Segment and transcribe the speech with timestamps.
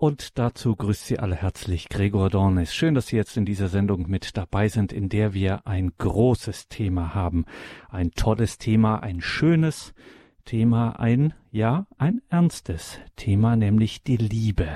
[0.00, 2.74] Und dazu grüßt Sie alle herzlich Gregor Dornis.
[2.74, 6.68] Schön, dass Sie jetzt in dieser Sendung mit dabei sind, in der wir ein großes
[6.68, 7.44] Thema haben.
[7.90, 9.92] Ein tolles Thema, ein schönes
[10.46, 14.70] Thema, ein, ja, ein ernstes Thema, nämlich die Liebe.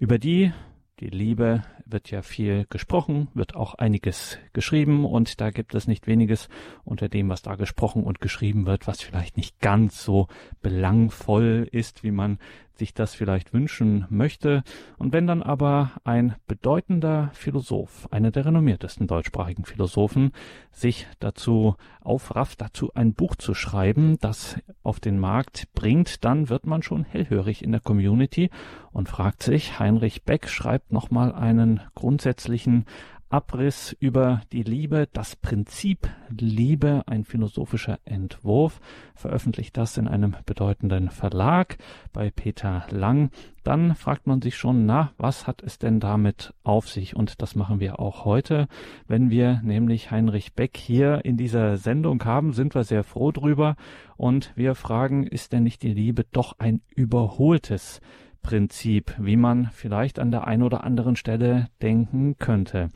[0.00, 0.52] Über die
[0.98, 6.06] die Liebe wird ja viel gesprochen, wird auch einiges geschrieben und da gibt es nicht
[6.06, 6.48] weniges
[6.84, 10.28] unter dem, was da gesprochen und geschrieben wird, was vielleicht nicht ganz so
[10.62, 12.38] belangvoll ist, wie man
[12.78, 14.62] sich das vielleicht wünschen möchte.
[14.98, 20.32] Und wenn dann aber ein bedeutender Philosoph, einer der renommiertesten deutschsprachigen Philosophen,
[20.70, 26.66] sich dazu aufrafft, dazu ein Buch zu schreiben, das auf den Markt bringt, dann wird
[26.66, 28.50] man schon hellhörig in der Community
[28.92, 32.84] und fragt sich, Heinrich Beck schreibt nochmal einen grundsätzlichen
[33.28, 38.80] Abriss über die Liebe, das Prinzip Liebe, ein philosophischer Entwurf,
[39.14, 41.76] veröffentlicht das in einem bedeutenden Verlag
[42.12, 43.30] bei Peter Lang.
[43.64, 47.16] Dann fragt man sich schon, na, was hat es denn damit auf sich?
[47.16, 48.68] Und das machen wir auch heute.
[49.08, 53.74] Wenn wir nämlich Heinrich Beck hier in dieser Sendung haben, sind wir sehr froh drüber.
[54.16, 58.00] Und wir fragen, ist denn nicht die Liebe doch ein überholtes
[58.46, 62.90] Prinzip, wie man vielleicht an der einen oder anderen Stelle denken könnte.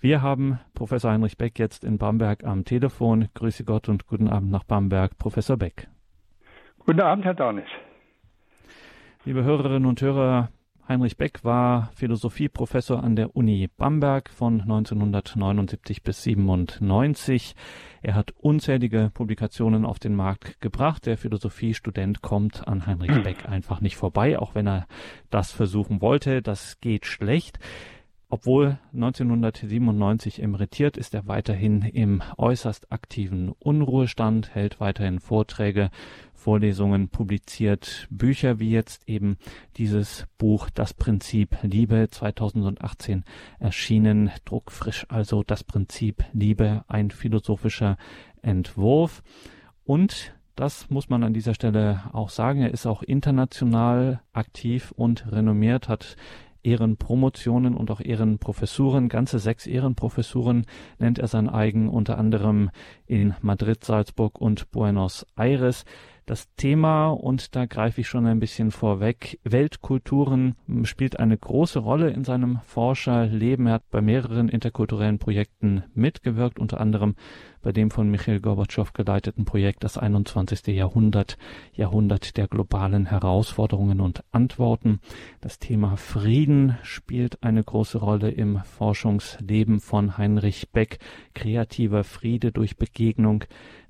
[0.00, 3.28] Wir haben Professor Heinrich Beck jetzt in Bamberg am Telefon.
[3.34, 5.88] Grüße Gott und guten Abend nach Bamberg, Professor Beck.
[6.78, 7.68] Guten Abend, Herr Dornis.
[9.26, 10.48] Liebe Hörerinnen und Hörer,
[10.88, 17.54] Heinrich Beck war Philosophieprofessor an der Uni Bamberg von 1979 bis 97.
[18.00, 21.04] Er hat unzählige Publikationen auf den Markt gebracht.
[21.04, 23.22] Der Philosophiestudent kommt an Heinrich.
[23.22, 24.86] Beck einfach nicht vorbei, auch wenn er
[25.28, 26.40] das versuchen wollte.
[26.40, 27.58] Das geht schlecht.
[28.30, 35.90] Obwohl 1997 emeritiert, ist er weiterhin im äußerst aktiven Unruhestand, hält weiterhin Vorträge
[36.34, 39.38] Vorlesungen publiziert, Bücher wie jetzt eben
[39.78, 43.24] dieses Buch Das Prinzip Liebe 2018
[43.60, 47.96] erschienen, druckfrisch also Das Prinzip Liebe, ein philosophischer
[48.42, 49.22] Entwurf
[49.84, 52.62] und das muss man an dieser Stelle auch sagen.
[52.62, 56.16] Er ist auch international aktiv und renommiert, hat
[56.68, 59.08] Ehrenpromotionen und auch Ehrenprofessuren.
[59.08, 60.66] Ganze sechs Ehrenprofessuren
[60.98, 62.70] nennt er sein eigen, unter anderem
[63.06, 65.86] in Madrid, Salzburg und Buenos Aires
[66.28, 72.10] das Thema, und da greife ich schon ein bisschen vorweg, Weltkulturen spielt eine große Rolle
[72.10, 73.66] in seinem Forscherleben.
[73.66, 77.14] Er hat bei mehreren interkulturellen Projekten mitgewirkt, unter anderem
[77.62, 80.66] bei dem von Michael Gorbatschow geleiteten Projekt Das 21.
[80.68, 81.38] Jahrhundert,
[81.72, 85.00] Jahrhundert der globalen Herausforderungen und Antworten.
[85.40, 90.98] Das Thema Frieden spielt eine große Rolle im Forschungsleben von Heinrich Beck.
[91.34, 93.44] Kreativer Friede durch Begegnung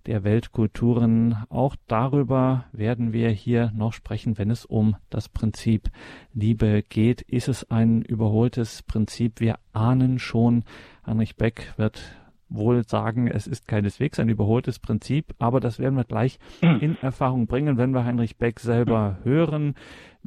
[0.08, 1.36] der Weltkulturen.
[1.50, 5.90] Auch darüber werden wir hier noch sprechen, wenn es um das Prinzip
[6.32, 7.20] Liebe geht.
[7.20, 9.38] Ist es ein überholtes Prinzip?
[9.38, 10.64] Wir ahnen schon,
[11.06, 12.16] Heinrich Beck wird
[12.48, 16.80] wohl sagen, es ist keineswegs ein überholtes Prinzip, aber das werden wir gleich hm.
[16.80, 19.74] in Erfahrung bringen, wenn wir Heinrich Beck selber hören.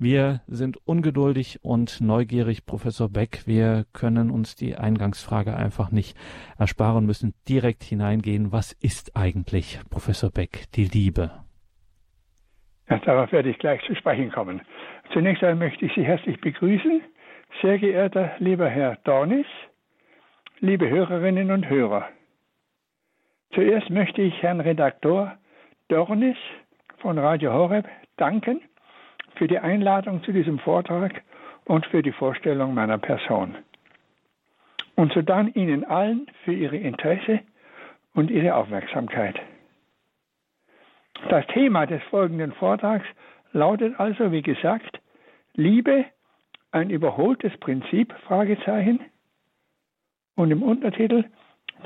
[0.04, 3.44] Wir sind ungeduldig und neugierig, Professor Beck.
[3.46, 6.18] Wir können uns die Eingangsfrage einfach nicht
[6.58, 8.52] ersparen, müssen direkt hineingehen.
[8.52, 11.30] Was ist eigentlich, Professor Beck, die Liebe?
[12.90, 14.62] Ja, darauf werde ich gleich zu sprechen kommen.
[15.14, 17.02] Zunächst einmal möchte ich Sie herzlich begrüßen,
[17.62, 19.46] sehr geehrter lieber Herr Dornis,
[20.62, 22.10] liebe Hörerinnen und Hörer.
[23.54, 25.38] Zuerst möchte ich Herrn Redaktor
[25.90, 26.38] Dornis
[26.98, 28.62] von Radio Horeb danken
[29.42, 31.24] für die Einladung zu diesem Vortrag
[31.66, 33.56] und für die Vorstellung meiner Person.
[34.94, 37.40] Und so dann Ihnen allen für Ihre Interesse
[38.14, 39.40] und Ihre Aufmerksamkeit.
[41.30, 43.08] Das Thema des folgenden Vortrags
[43.52, 45.02] lautet also, wie gesagt,
[45.56, 46.06] Liebe,
[46.70, 48.14] ein überholtes Prinzip?
[50.36, 51.24] Und im Untertitel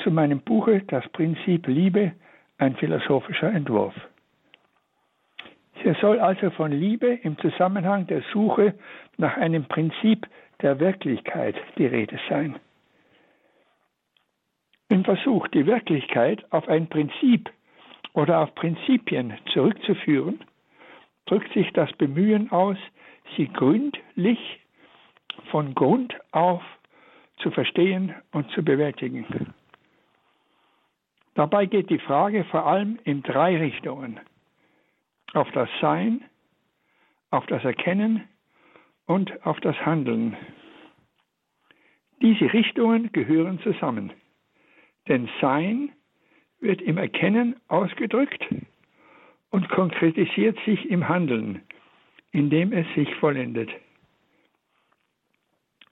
[0.04, 2.12] zu meinem Buche Das Prinzip Liebe,
[2.58, 3.96] ein philosophischer Entwurf.
[5.86, 8.74] Hier soll also von Liebe im Zusammenhang der Suche
[9.18, 10.26] nach einem Prinzip
[10.64, 12.56] der Wirklichkeit die Rede sein.
[14.90, 17.52] Im Versuch, die Wirklichkeit auf ein Prinzip
[18.14, 20.44] oder auf Prinzipien zurückzuführen,
[21.28, 22.78] drückt sich das Bemühen aus,
[23.38, 24.40] sie gründlich
[25.52, 26.64] von Grund auf
[27.38, 29.54] zu verstehen und zu bewältigen.
[31.36, 34.20] Dabei geht die Frage vor allem in drei Richtungen
[35.36, 36.24] auf das Sein,
[37.30, 38.24] auf das Erkennen
[39.06, 40.36] und auf das Handeln.
[42.22, 44.14] Diese Richtungen gehören zusammen,
[45.08, 45.92] denn Sein
[46.62, 48.48] wird im Erkennen ausgedrückt
[49.52, 51.62] und konkretisiert sich im Handeln,
[52.32, 53.70] indem es sich vollendet.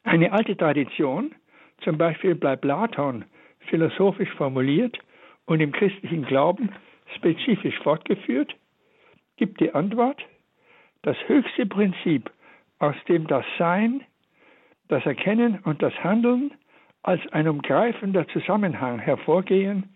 [0.04, 1.36] Eine alte Tradition,
[1.81, 3.25] zum Beispiel bei Platon
[3.68, 4.98] philosophisch formuliert
[5.45, 6.69] und im christlichen Glauben
[7.16, 8.56] spezifisch fortgeführt,
[9.38, 10.24] gibt die Antwort,
[11.01, 12.31] das höchste Prinzip,
[12.80, 14.03] aus dem das Sein,
[14.88, 16.51] das Erkennen und das Handeln
[17.01, 19.95] als ein umgreifender Zusammenhang hervorgehen,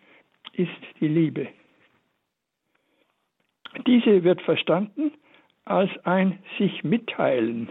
[0.54, 1.48] ist die Liebe.
[3.86, 5.12] Diese wird verstanden
[5.66, 7.70] als ein sich mitteilen,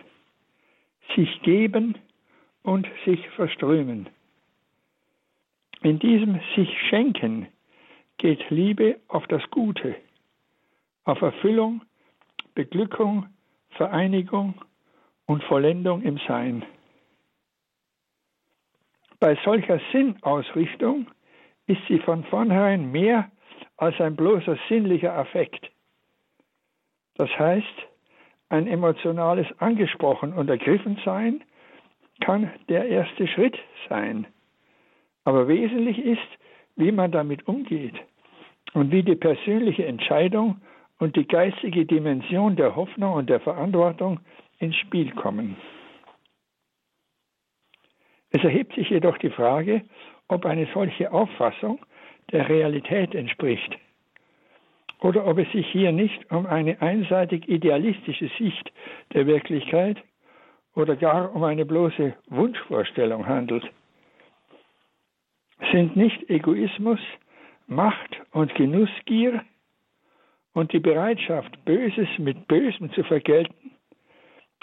[1.14, 1.96] sich geben
[2.62, 4.08] und sich verströmen.
[5.82, 7.48] In diesem sich schenken
[8.18, 9.94] geht Liebe auf das Gute,
[11.06, 11.82] auf Erfüllung,
[12.54, 13.26] Beglückung,
[13.70, 14.54] Vereinigung
[15.26, 16.64] und Vollendung im Sein.
[19.18, 21.06] Bei solcher Sinnausrichtung
[21.66, 23.30] ist sie von vornherein mehr
[23.76, 25.70] als ein bloßer sinnlicher Affekt.
[27.14, 27.86] Das heißt,
[28.48, 31.42] ein emotionales Angesprochen und Ergriffensein
[32.20, 33.56] kann der erste Schritt
[33.88, 34.26] sein.
[35.24, 36.28] Aber wesentlich ist,
[36.76, 37.94] wie man damit umgeht
[38.74, 40.60] und wie die persönliche Entscheidung
[40.98, 44.20] und die geistige Dimension der Hoffnung und der Verantwortung
[44.58, 45.56] ins Spiel kommen.
[48.30, 49.82] Es erhebt sich jedoch die Frage,
[50.28, 51.84] ob eine solche Auffassung
[52.32, 53.76] der Realität entspricht
[55.00, 58.72] oder ob es sich hier nicht um eine einseitig idealistische Sicht
[59.12, 60.02] der Wirklichkeit
[60.74, 63.64] oder gar um eine bloße Wunschvorstellung handelt.
[65.72, 67.00] Sind nicht Egoismus,
[67.66, 69.42] Macht und Genussgier
[70.56, 73.72] und die Bereitschaft, Böses mit Bösem zu vergelten,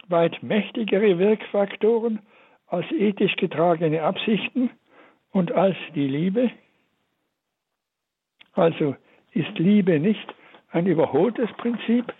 [0.07, 2.17] weit mächtigere Wirkfaktoren
[2.65, 4.71] als ethisch getragene Absichten
[5.29, 6.49] und als die Liebe?
[8.53, 8.95] Also
[9.33, 10.33] ist Liebe nicht
[10.71, 12.11] ein überholtes Prinzip?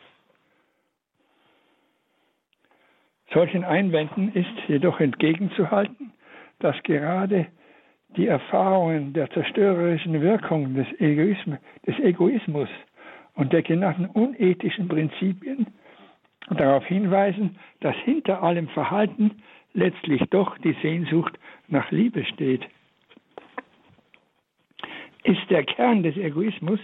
[3.34, 6.14] Solchen Einwänden ist jedoch entgegenzuhalten,
[6.60, 7.48] dass gerade
[8.18, 12.70] die Erfahrungen der zerstörerischen Wirkung des, Egoismus, des Egoismus
[13.36, 15.68] und der genannten unethischen Prinzipien
[16.50, 19.42] darauf hinweisen, dass hinter allem Verhalten
[19.74, 21.38] letztlich doch die Sehnsucht
[21.68, 22.66] nach Liebe steht.
[25.24, 26.80] Ist der Kern des Egoismus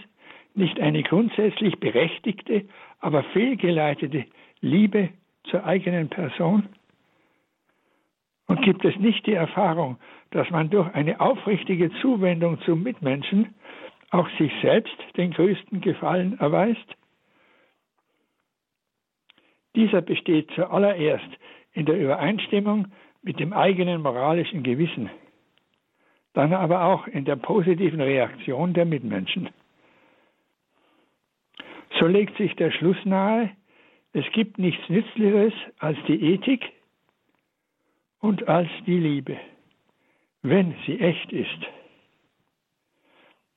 [0.54, 2.64] nicht eine grundsätzlich berechtigte,
[2.98, 4.24] aber fehlgeleitete
[4.60, 5.10] Liebe
[5.44, 6.68] zur eigenen Person?
[8.46, 9.98] Und gibt es nicht die Erfahrung,
[10.32, 13.54] dass man durch eine aufrichtige Zuwendung zum Mitmenschen
[14.10, 16.96] auch sich selbst den größten Gefallen erweist?
[19.74, 21.28] Dieser besteht zuallererst
[21.72, 22.88] in der Übereinstimmung
[23.22, 25.10] mit dem eigenen moralischen Gewissen,
[26.32, 29.50] dann aber auch in der positiven Reaktion der Mitmenschen.
[31.98, 33.50] So legt sich der Schluss nahe,
[34.12, 36.72] es gibt nichts Nützlicheres als die Ethik
[38.20, 39.38] und als die Liebe,
[40.42, 41.58] wenn sie echt ist.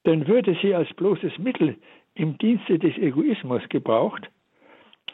[0.06, 1.78] Denn würde sie als bloßes Mittel
[2.16, 4.30] im Dienste des Egoismus gebraucht,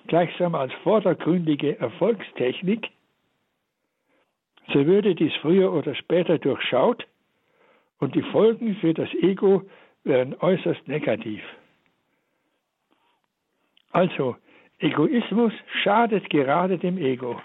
[0.07, 2.89] gleichsam als vordergründige Erfolgstechnik,
[4.73, 7.07] so würde dies früher oder später durchschaut
[7.99, 9.63] und die Folgen für das Ego
[10.03, 11.43] wären äußerst negativ.
[13.91, 14.35] Also,
[14.79, 15.51] Egoismus
[15.83, 17.41] schadet gerade dem Ego.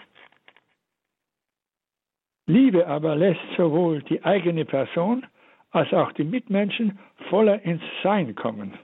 [2.46, 5.26] Liebe aber lässt sowohl die eigene Person
[5.74, 8.78] als auch die Mitmenschen voller ins Sein kommen.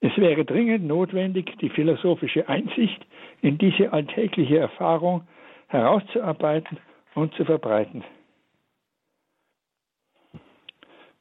[0.00, 3.06] Es wäre dringend notwendig, die philosophische Einsicht
[3.40, 5.26] in diese alltägliche Erfahrung
[5.68, 6.78] herauszuarbeiten
[7.14, 8.04] und zu verbreiten.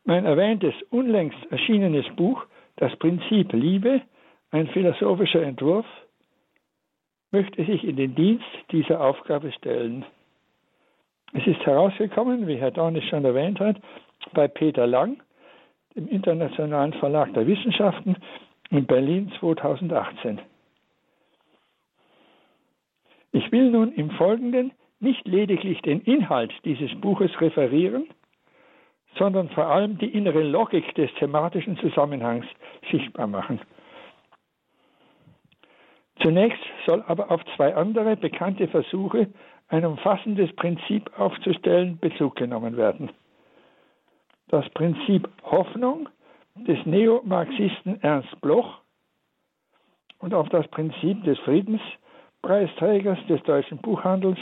[0.04, 2.46] Mein erwähntes unlängst erschienenes Buch
[2.76, 4.02] Das Prinzip Liebe,
[4.50, 5.86] ein philosophischer Entwurf,
[7.32, 10.04] möchte sich in den Dienst dieser Aufgabe stellen.
[11.34, 13.78] Es ist herausgekommen, wie Herr Dornis schon erwähnt hat,
[14.34, 15.22] bei Peter Lang,
[15.96, 18.18] dem Internationalen Verlag der Wissenschaften
[18.70, 20.40] in Berlin 2018.
[23.32, 28.08] Ich will nun im Folgenden nicht lediglich den Inhalt dieses Buches referieren,
[29.18, 32.46] sondern vor allem die innere Logik des thematischen Zusammenhangs
[32.92, 33.60] sichtbar machen.
[36.22, 39.28] Zunächst soll aber auf zwei andere bekannte Versuche,
[39.72, 43.10] ein umfassendes Prinzip aufzustellen, Bezug genommen werden.
[44.50, 46.10] Das Prinzip Hoffnung
[46.56, 48.82] des Neomarxisten Ernst Bloch
[50.20, 54.38] und auf das Prinzip des Friedenspreisträgers des deutschen Buchhandels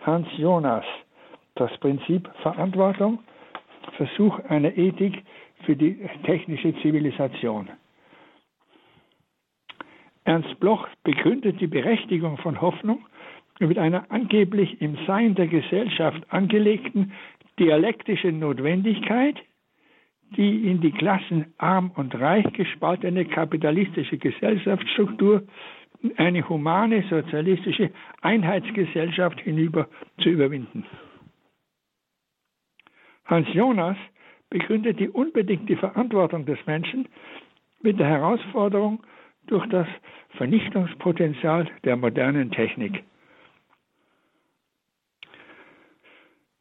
[0.00, 0.84] Hans Jonas,
[1.54, 3.20] das Prinzip Verantwortung,
[3.96, 5.24] Versuch einer Ethik
[5.64, 7.70] für die technische Zivilisation.
[10.24, 13.06] Ernst Bloch begründet die Berechtigung von Hoffnung
[13.60, 17.12] mit einer angeblich im Sein der Gesellschaft angelegten
[17.58, 19.36] dialektischen Notwendigkeit,
[20.36, 25.44] die in die Klassen arm und reich gespaltene kapitalistische Gesellschaftsstruktur
[26.16, 29.88] eine humane sozialistische Einheitsgesellschaft hinüber
[30.20, 30.84] zu überwinden.
[33.24, 33.96] Hans Jonas
[34.50, 37.08] begründet die unbedingte Verantwortung des Menschen
[37.80, 39.02] mit der Herausforderung
[39.46, 39.86] durch das
[40.36, 43.02] Vernichtungspotenzial der modernen Technik.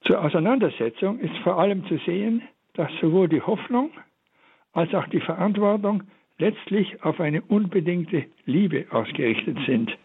[0.06, 2.42] Zur Auseinandersetzung ist vor allem zu sehen,
[2.74, 3.92] dass sowohl die Hoffnung
[4.74, 6.04] als auch die Verantwortung
[6.38, 9.96] letztlich auf eine unbedingte Liebe ausgerichtet sind.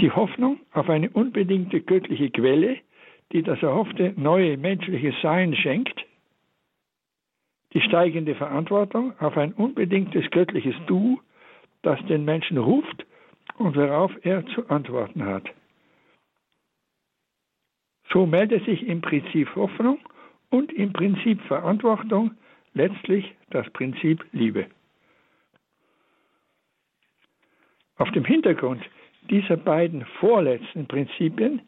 [0.00, 2.76] Die Hoffnung auf eine unbedingte göttliche Quelle,
[3.32, 6.04] die das erhoffte neue menschliche Sein schenkt,
[7.72, 11.20] die steigende Verantwortung auf ein unbedingtes göttliches Du,
[11.82, 13.04] das den Menschen ruft
[13.56, 15.44] und worauf er zu antworten hat.
[18.12, 19.98] So meldet sich im Prinzip Hoffnung
[20.50, 22.32] und im Prinzip Verantwortung
[22.74, 24.66] letztlich das Prinzip Liebe.
[27.96, 28.82] Auf dem Hintergrund
[29.28, 31.60] dieser beiden vorletzten Prinzipien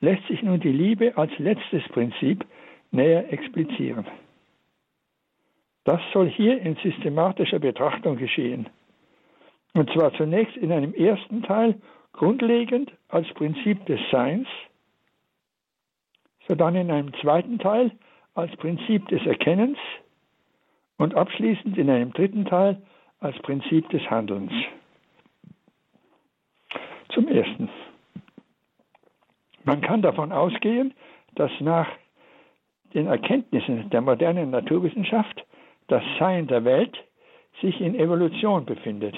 [0.00, 2.44] lässt sich nun die Liebe als letztes Prinzip
[2.92, 4.06] näher explizieren.
[5.84, 8.68] Das soll hier in systematischer Betrachtung geschehen.
[9.72, 11.80] Und zwar zunächst in einem ersten Teil
[12.12, 14.46] grundlegend als Prinzip des Seins,
[16.48, 17.92] sodann in einem zweiten Teil
[18.34, 19.78] als Prinzip des Erkennens
[20.98, 22.80] und abschließend in einem dritten Teil
[23.20, 24.52] als Prinzip des Handelns.
[27.10, 27.68] Zum Ersten.
[29.64, 30.94] Man kann davon ausgehen,
[31.34, 31.88] dass nach
[32.94, 35.44] den Erkenntnissen der modernen Naturwissenschaft
[35.88, 36.96] das Sein der Welt
[37.60, 39.16] sich in Evolution befindet.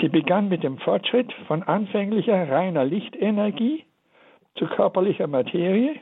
[0.00, 3.84] Sie begann mit dem Fortschritt von anfänglicher reiner Lichtenergie
[4.60, 6.00] zu körperlicher Materie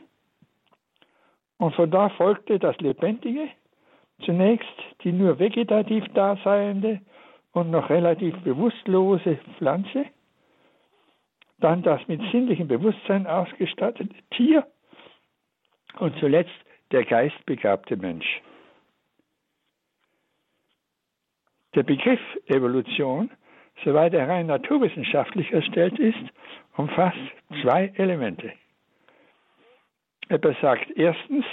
[1.57, 3.47] und von da folgte das Lebendige,
[4.25, 4.67] zunächst
[5.03, 6.99] die nur vegetativ daseiende
[7.53, 10.05] und noch relativ bewusstlose Pflanze,
[11.59, 14.67] dann das mit sinnlichem Bewusstsein ausgestattete Tier
[15.99, 16.51] und zuletzt
[16.91, 18.41] der geistbegabte Mensch.
[21.75, 23.31] Der Begriff Evolution,
[23.83, 26.17] soweit er rein naturwissenschaftlich erstellt ist,
[26.75, 27.17] umfasst
[27.61, 28.53] zwei Elemente.
[30.29, 31.45] Er besagt erstens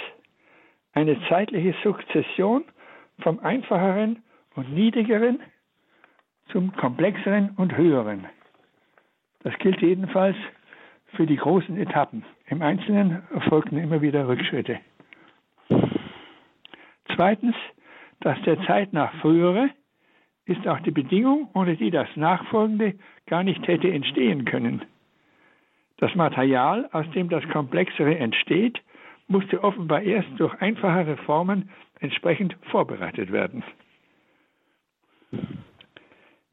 [0.93, 2.63] eine zeitliche Sukzession
[3.19, 4.23] vom einfacheren
[4.55, 5.39] und niedrigeren
[6.51, 8.25] zum komplexeren und höheren.
[9.43, 10.37] Das gilt jedenfalls
[11.15, 12.23] für die großen Etappen.
[12.47, 14.79] Im Einzelnen erfolgten immer wieder Rückschritte.
[17.15, 17.55] Zweitens,
[18.19, 19.69] dass der Zeit nach frühere
[20.47, 22.95] ist auch die Bedingung, ohne die das Nachfolgende
[23.27, 24.81] gar nicht hätte entstehen können.
[25.97, 28.81] Das Material, aus dem das Komplexere entsteht,
[29.27, 33.63] musste offenbar erst durch einfachere Formen entsprechend vorbereitet werden.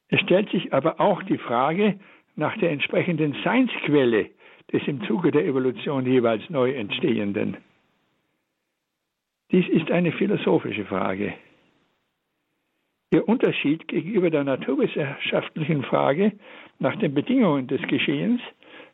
[0.08, 1.98] Es stellt sich aber auch die Frage
[2.36, 4.30] nach der entsprechenden Seinsquelle
[4.72, 7.56] des im Zuge der Evolution jeweils neu entstehenden.
[9.52, 11.34] Dies ist eine philosophische Frage.
[13.14, 16.32] Ihr Unterschied gegenüber der naturwissenschaftlichen Frage
[16.80, 18.40] nach den Bedingungen des Geschehens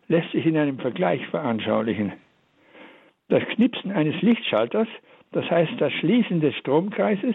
[0.08, 2.12] lässt sich in einem Vergleich veranschaulichen.
[3.28, 4.88] Das Knipsen eines Lichtschalters,
[5.32, 7.34] das heißt das Schließen des Stromkreises,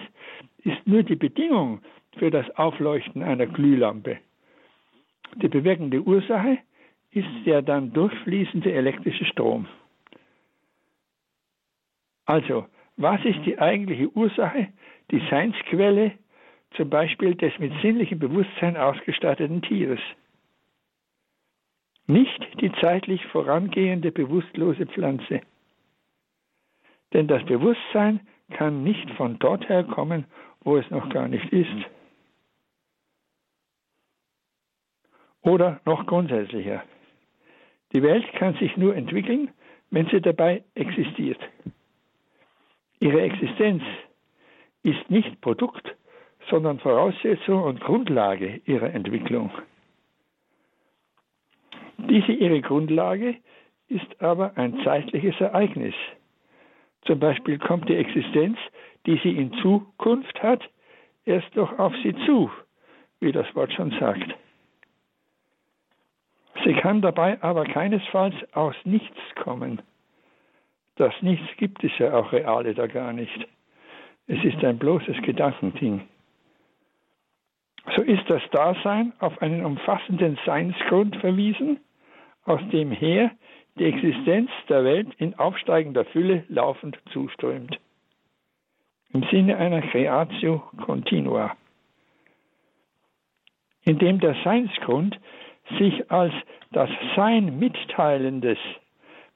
[0.59, 1.81] ist nur die Bedingung
[2.17, 4.19] für das Aufleuchten einer Glühlampe.
[5.37, 6.59] Die bewirkende Ursache
[7.09, 9.65] ist der dann durchfließende elektrische Strom.
[12.27, 14.67] Also, was ist die eigentliche Ursache,
[15.09, 16.11] die Seinsquelle
[16.75, 19.99] zum Beispiel des mit sinnlichem Bewusstsein ausgestatteten Tieres?
[22.07, 25.41] Nicht die zeitlich vorangehende bewusstlose Pflanze.
[27.13, 28.19] Denn das Bewusstsein
[28.51, 30.25] kann nicht von dort her kommen,
[30.61, 31.85] wo es noch gar nicht ist.
[35.41, 36.83] Oder noch grundsätzlicher.
[37.93, 39.51] Die Welt kann sich nur entwickeln,
[39.91, 41.39] wenn sie dabei existiert.
[42.99, 43.83] Ihre Existenz
[44.83, 45.95] ist nicht Produkt,
[46.49, 49.51] sondern Voraussetzung und Grundlage ihrer Entwicklung.
[51.97, 53.35] Diese ihre Grundlage
[53.87, 55.95] ist aber ein zeitliches Ereignis.
[57.03, 58.57] Zum Beispiel kommt die Existenz,
[59.05, 60.63] die sie in Zukunft hat,
[61.25, 62.51] erst noch auf sie zu,
[63.19, 64.35] wie das Wort schon sagt.
[66.63, 69.81] Sie kann dabei aber keinesfalls aus nichts kommen.
[70.95, 73.47] Das Nichts gibt es ja auch reale da gar nicht.
[74.27, 76.01] Es ist ein bloßes Gedankending.
[77.93, 81.79] So ist das Dasein auf einen umfassenden Seinsgrund verwiesen,
[82.45, 83.31] aus dem her
[83.77, 87.79] die Existenz der Welt in aufsteigender Fülle laufend zuströmt.
[89.13, 91.55] Im Sinne einer Creatio Continua.
[93.83, 95.19] Indem der Seinsgrund
[95.77, 96.33] sich als
[96.71, 98.57] das Sein mitteilendes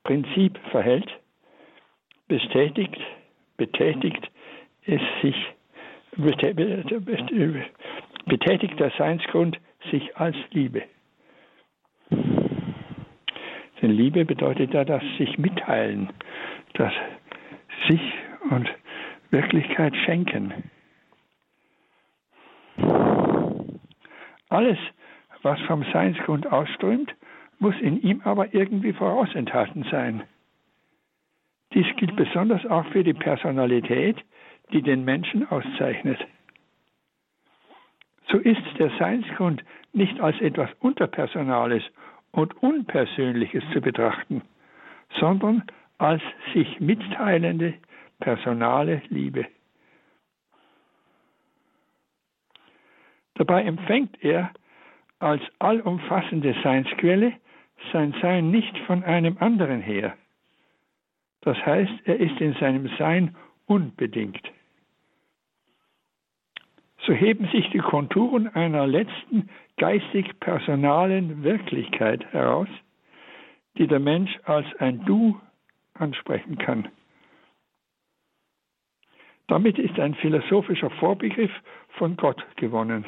[0.03, 1.10] Prinzip verhält,
[2.27, 3.00] bestätigt,
[3.58, 4.29] betätigt
[4.86, 5.36] es sich,
[8.26, 9.60] der Seinsgrund
[9.92, 10.84] sich als Liebe.
[13.82, 16.10] Denn Liebe bedeutet ja das sich mitteilen,
[16.74, 16.92] das
[17.88, 18.02] sich
[18.50, 18.70] und
[19.32, 20.54] Wirklichkeit schenken.
[24.50, 24.78] Alles,
[25.44, 27.14] was vom Seinsgrund ausströmt,
[27.60, 30.24] muss in ihm aber irgendwie vorausenthalten sein.
[31.74, 34.18] Dies gilt besonders auch für die Personalität,
[34.72, 36.20] die den Menschen auszeichnet.
[38.32, 41.84] So ist der Seinsgrund nicht als etwas Unterpersonales
[42.32, 44.44] und Unpersönliches zu betrachten,
[45.20, 45.64] sondern
[45.98, 46.22] als
[46.54, 47.74] sich mitteilende
[48.20, 49.48] personale Liebe.
[53.36, 54.52] Dabei empfängt er
[55.20, 57.34] als allumfassende Seinsquelle
[57.94, 60.16] sein Sein nicht von einem anderen her.
[61.42, 64.42] Das heißt, er ist in seinem Sein unbedingt.
[67.10, 72.68] So heben sich die Konturen einer letzten geistig-personalen Wirklichkeit heraus,
[73.80, 75.42] die der Mensch als ein Du
[75.96, 76.88] ansprechen kann.
[79.48, 81.50] Damit ist ein philosophischer Vorbegriff
[81.98, 83.06] von Gott gewonnen.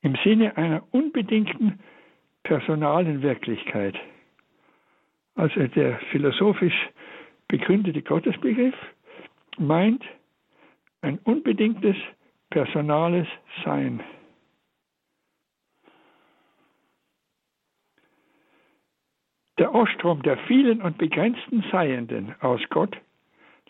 [0.00, 1.80] Im Sinne einer unbedingten
[2.44, 3.94] personalen Wirklichkeit.
[5.34, 6.88] Also der philosophisch
[7.46, 8.74] begründete Gottesbegriff
[9.58, 10.02] meint
[11.02, 11.96] ein unbedingtes
[12.50, 13.26] personales
[13.64, 14.02] Sein.
[19.58, 22.96] Der Ostrom der vielen und begrenzten Seienden aus Gott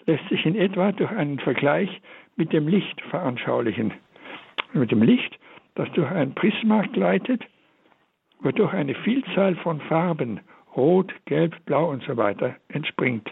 [0.07, 2.01] lässt sich in etwa durch einen Vergleich
[2.37, 3.93] mit dem Licht veranschaulichen.
[4.73, 5.38] Mit dem Licht,
[5.75, 7.45] das durch ein Prisma gleitet,
[8.40, 10.40] wodurch eine Vielzahl von Farben,
[10.77, 13.29] rot, gelb, blau und so weiter, entspringt.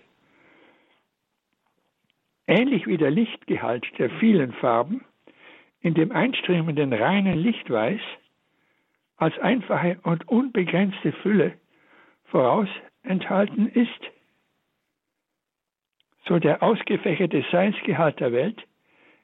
[2.48, 5.04] Ähnlich wie der Lichtgehalt der vielen Farben
[5.82, 8.00] in dem einströmenden reinen Lichtweiß
[9.18, 11.58] als einfache und unbegrenzte Fülle
[12.24, 12.68] voraus
[13.02, 14.00] enthalten ist,
[16.26, 18.66] so der ausgefächerte Seinsgehalt der Welt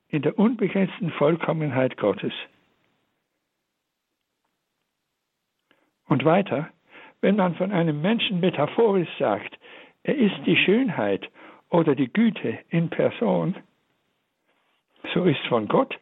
[0.08, 2.34] in der unbegrenzten Vollkommenheit Gottes.
[6.08, 6.68] Und weiter,
[7.22, 9.58] wenn man von einem Menschen metaphorisch sagt,
[10.02, 11.30] er ist die Schönheit
[11.70, 13.56] oder die Güte in Person,
[15.12, 15.98] so ist von Gott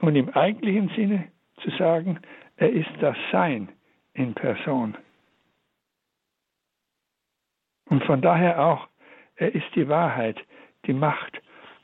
[0.00, 1.28] nun im eigentlichen Sinne
[1.62, 2.20] zu sagen,
[2.56, 3.68] er ist das Sein
[4.14, 4.96] in Person.
[7.86, 8.88] Und von daher auch,
[9.36, 10.38] er ist die Wahrheit,
[10.86, 11.40] die Macht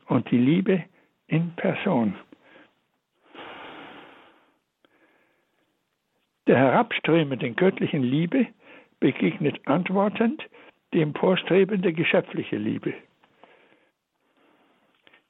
[0.06, 0.84] und die Liebe
[1.26, 2.16] in Person.
[6.46, 8.46] Der herabströmenden göttlichen Liebe
[9.00, 10.42] begegnet antwortend
[10.94, 12.94] die emporstrebende geschöpfliche Liebe.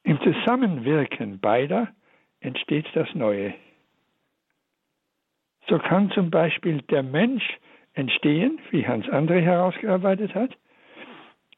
[0.04, 1.88] Im Zusammenwirken beider
[2.40, 3.54] entsteht das Neue.
[5.68, 7.44] So kann zum Beispiel der Mensch
[7.92, 10.56] entstehen, wie Hans André herausgearbeitet hat,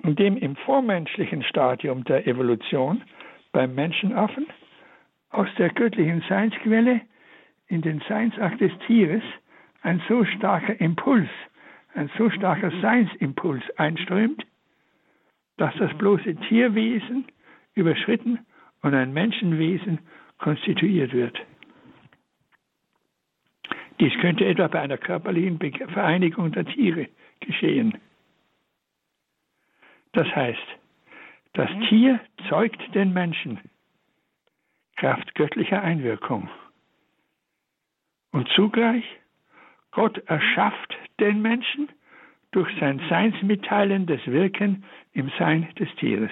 [0.02, 3.02] in dem im vormenschlichen Stadium der Evolution
[3.52, 4.46] beim Menschenaffen
[5.30, 7.02] aus der göttlichen Seinsquelle
[7.68, 9.22] in den Seinsakt des Tieres
[9.82, 11.28] ein so starker Impuls,
[11.94, 14.44] ein so starker Seinsimpuls einströmt,
[15.56, 17.26] dass das bloße Tierwesen
[17.80, 18.38] überschritten
[18.82, 19.98] und ein Menschenwesen
[20.38, 21.36] konstituiert wird.
[23.98, 25.58] Dies könnte etwa bei einer körperlichen
[25.90, 27.08] Vereinigung der Tiere
[27.40, 27.98] geschehen.
[30.12, 30.66] Das heißt,
[31.52, 31.80] das mhm.
[31.88, 33.60] Tier zeugt den Menschen,
[34.96, 36.48] Kraft göttlicher Einwirkung.
[38.32, 39.04] Und zugleich,
[39.90, 41.88] Gott erschafft den Menschen
[42.52, 46.30] durch sein seinsmitteilendes Wirken im Sein des Tieres.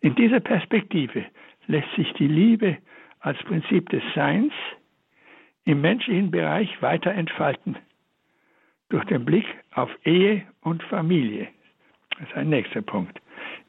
[0.00, 1.24] In dieser Perspektive
[1.66, 2.78] lässt sich die Liebe
[3.20, 4.52] als Prinzip des Seins
[5.64, 7.76] im menschlichen Bereich weiter entfalten.
[8.88, 11.48] Durch den Blick auf Ehe und Familie.
[12.10, 13.20] Das ist ein nächster Punkt.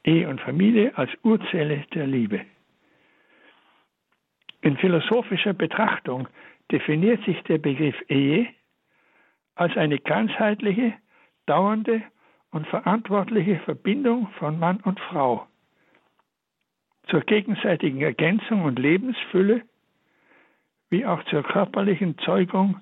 [0.04, 2.40] Ehe und Familie als Urzelle der Liebe.
[4.60, 6.28] In philosophischer Betrachtung
[6.70, 8.48] definiert sich der Begriff Ehe
[9.56, 10.94] als eine ganzheitliche,
[11.46, 12.02] dauernde
[12.50, 15.46] und verantwortliche Verbindung von Mann und Frau
[17.08, 19.62] zur gegenseitigen Ergänzung und Lebensfülle,
[20.90, 22.78] wie auch zur körperlichen Zeugung,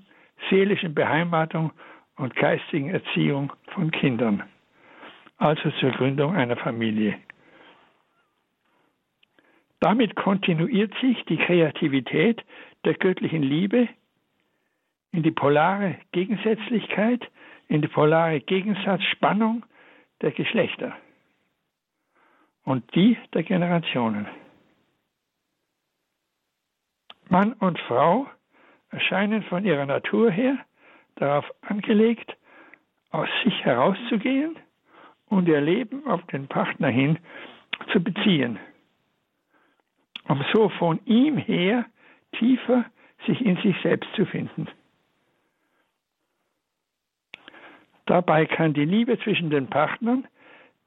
[0.51, 1.73] seelischen Beheimatung
[2.17, 4.43] und geistigen Erziehung von Kindern,
[5.39, 7.19] also zur Gründung einer Familie.
[9.81, 12.43] Damit kontinuiert sich die Kreativität
[12.85, 13.89] der göttlichen Liebe
[15.13, 17.23] in die polare Gegensätzlichkeit,
[17.69, 19.65] in die polare Gegensatzspannung
[20.23, 20.97] der Geschlechter
[22.67, 24.27] und die der Generationen.
[27.29, 28.27] Mann und Frau
[28.91, 30.59] erscheinen von ihrer Natur her
[31.15, 32.37] darauf angelegt,
[33.11, 34.57] aus sich herauszugehen
[35.29, 37.19] und ihr Leben auf den Partner hin
[37.93, 38.59] zu beziehen,
[40.29, 41.87] um so von ihm her
[42.33, 42.85] tiefer
[43.27, 44.69] sich in sich selbst zu finden.
[48.07, 50.27] Dabei kann die Liebe zwischen den Partnern,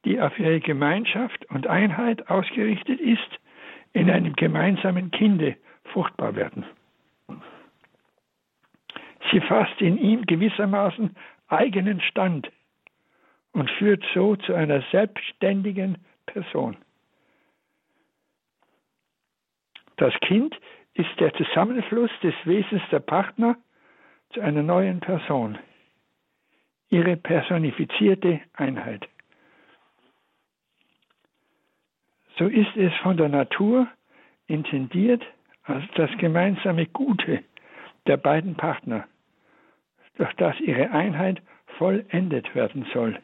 [0.05, 3.39] die auf ihre Gemeinschaft und Einheit ausgerichtet ist,
[3.93, 6.65] in einem gemeinsamen Kinde fruchtbar werden.
[9.31, 11.15] Sie fasst in ihm gewissermaßen
[11.47, 12.49] eigenen Stand
[13.51, 16.77] und führt so zu einer selbstständigen Person.
[19.97, 20.55] Das Kind
[20.93, 23.57] ist der Zusammenfluss des Wesens der Partner
[24.31, 25.57] zu einer neuen Person,
[26.89, 29.07] ihre personifizierte Einheit.
[32.39, 33.87] So ist es von der Natur
[34.47, 35.21] intendiert
[35.63, 37.43] als das gemeinsame Gute
[38.07, 39.05] der beiden Partner,
[40.17, 41.41] durch das ihre Einheit
[41.77, 43.19] vollendet werden soll.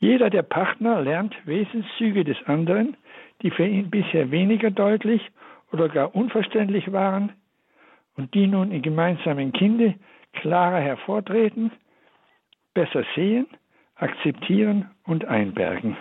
[0.00, 2.96] Jeder der Partner lernt Wesenszüge des anderen,
[3.42, 5.20] die für ihn bisher weniger deutlich
[5.70, 7.32] oder gar unverständlich waren
[8.16, 9.96] und die nun im gemeinsamen Kinde
[10.32, 11.72] klarer hervortreten,
[12.72, 13.46] besser sehen,
[13.96, 15.96] akzeptieren und einbergen.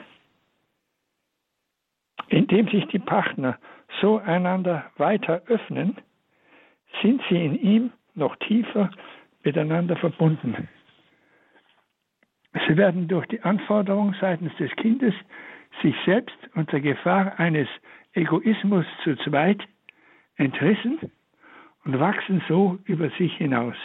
[2.29, 3.57] Indem sich die Partner
[4.01, 5.97] so einander weiter öffnen,
[7.01, 8.89] sind sie in ihm noch tiefer
[9.43, 10.67] miteinander verbunden.
[12.67, 15.13] Sie werden durch die Anforderung seitens des Kindes,
[15.81, 17.67] sich selbst unter Gefahr eines
[18.13, 19.61] Egoismus zu zweit
[20.37, 21.11] entrissen
[21.85, 23.75] und wachsen so über sich hinaus.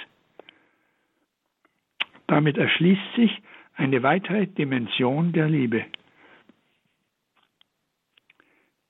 [2.26, 3.42] Damit erschließt sich
[3.76, 5.84] eine weitere Dimension der Liebe.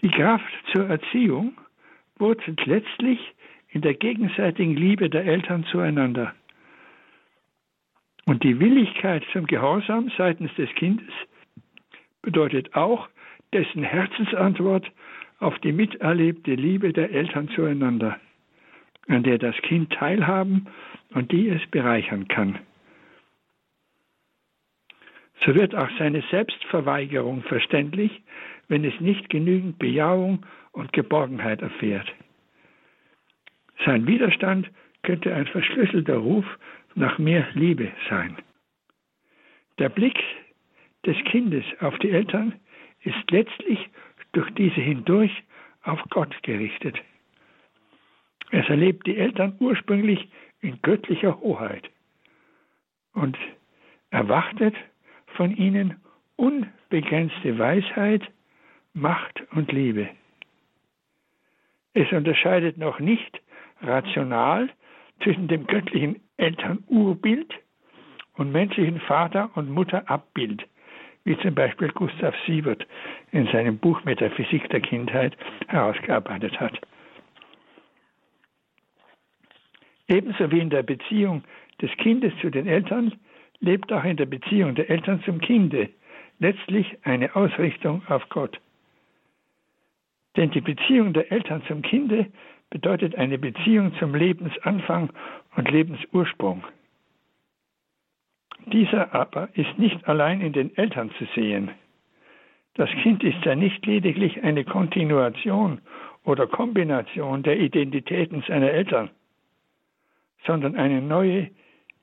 [0.03, 1.57] Die Kraft zur Erziehung
[2.17, 3.21] wurzelt letztlich
[3.71, 6.35] in der gegenseitigen Liebe der Eltern zueinander.
[8.25, 11.13] Und die Willigkeit zum Gehorsam seitens des Kindes
[12.21, 13.09] bedeutet auch
[13.53, 14.91] dessen Herzensantwort
[15.39, 18.19] auf die miterlebte Liebe der Eltern zueinander,
[19.09, 20.67] an der das Kind teilhaben
[21.15, 22.59] und die es bereichern kann.
[25.45, 28.23] So wird auch seine Selbstverweigerung verständlich,
[28.73, 32.11] wenn es nicht genügend Bejahung und Geborgenheit erfährt.
[33.85, 34.71] Sein Widerstand
[35.03, 36.47] könnte ein verschlüsselter Ruf
[36.95, 38.39] nach mehr Liebe sein.
[39.79, 40.19] Der Blick
[41.05, 42.55] des Kindes auf die Eltern
[43.03, 43.79] ist letztlich
[44.33, 45.43] durch diese hindurch
[45.83, 46.97] auf Gott gerichtet.
[48.53, 50.31] Es erlebt die Eltern ursprünglich
[50.63, 51.91] in göttlicher Hoheit
[53.13, 53.37] und
[54.09, 54.75] erwartet
[55.37, 56.01] von ihnen
[56.37, 58.23] unbegrenzte Weisheit,
[58.95, 60.09] Macht und Liebe.
[61.95, 63.41] Es unterscheidet noch nicht
[63.81, 64.69] rational
[65.23, 67.55] zwischen dem göttlichen Elternurbild
[68.35, 70.67] und menschlichen Vater- und Mutterabbild,
[71.25, 72.87] wie zum Beispiel Gustav Siebert
[73.31, 75.37] in seinem Buch Metaphysik der Kindheit
[75.69, 76.79] herausgearbeitet hat.
[80.09, 81.45] Ebenso wie in der Beziehung
[81.81, 83.15] des Kindes zu den Eltern
[83.61, 85.89] lebt auch in der Beziehung der Eltern zum Kinde
[86.41, 88.61] letztlich eine Ausrichtung auf Gott.
[90.37, 92.27] Denn die Beziehung der Eltern zum Kinde
[92.71, 95.11] bedeutet eine Beziehung zum Lebensanfang
[95.57, 96.65] und Lebensursprung.
[98.67, 101.71] Dieser aber ist nicht allein in den Eltern zu sehen.
[102.75, 105.81] Das Kind ist ja nicht lediglich eine Kontinuation
[106.25, 109.11] oder Kombination der Identitäten seiner Eltern,
[110.47, 111.51] sondern eine neue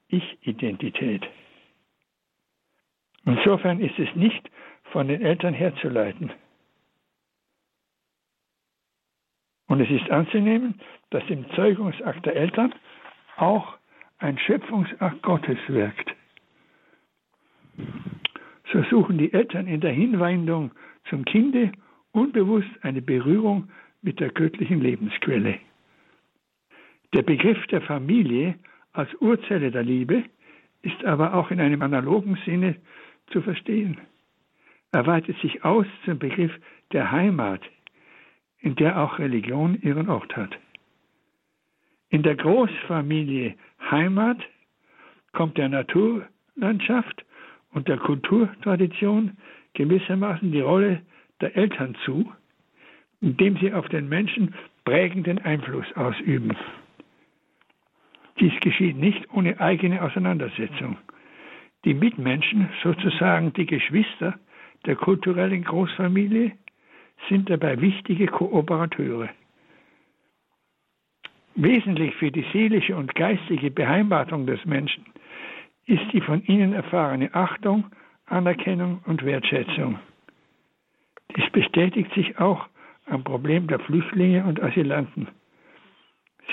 [0.09, 1.25] Ich-Identität.
[3.25, 4.49] Insofern ist es nicht
[4.91, 6.31] von den Eltern herzuleiten.
[9.69, 10.79] Und es ist anzunehmen,
[11.11, 12.73] dass im Zeugungsakt der Eltern
[13.37, 13.77] auch
[14.17, 16.15] ein Schöpfungsakt Gottes wirkt.
[18.73, 20.71] So suchen die Eltern in der Hinwendung
[21.07, 21.71] zum Kinde
[22.11, 23.69] unbewusst eine Berührung
[24.01, 25.59] mit der göttlichen Lebensquelle.
[27.13, 28.55] Der Begriff der Familie
[28.91, 30.23] als Urzelle der Liebe
[30.81, 32.75] ist aber auch in einem analogen Sinne
[33.31, 33.99] zu verstehen.
[34.91, 36.51] Er weitet sich aus zum Begriff
[36.91, 37.61] der Heimat,
[38.61, 40.57] in der auch Religion ihren Ort hat.
[42.09, 43.55] In der Großfamilie
[43.91, 44.37] Heimat
[45.31, 47.25] kommt der Naturlandschaft
[47.71, 49.37] und der Kulturtradition
[49.73, 51.01] gewissermaßen die Rolle
[51.39, 52.31] der Eltern zu,
[53.21, 56.55] indem sie auf den Menschen prägenden Einfluss ausüben.
[58.39, 60.97] Dies geschieht nicht ohne eigene Auseinandersetzung.
[61.85, 64.39] Die Mitmenschen, sozusagen die Geschwister
[64.85, 66.53] der kulturellen Großfamilie,
[67.27, 69.29] sind dabei wichtige Kooperateure.
[71.55, 75.05] Wesentlich für die seelische und geistige Beheimatung des Menschen
[75.85, 77.85] ist die von ihnen erfahrene Achtung,
[78.27, 79.99] Anerkennung und Wertschätzung.
[81.35, 82.67] Dies bestätigt sich auch
[83.07, 85.27] am Problem der Flüchtlinge und Asylanten.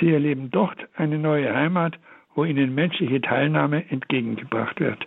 [0.00, 1.98] Sie erleben dort eine neue Heimat,
[2.34, 5.06] wo ihnen menschliche Teilnahme entgegengebracht wird.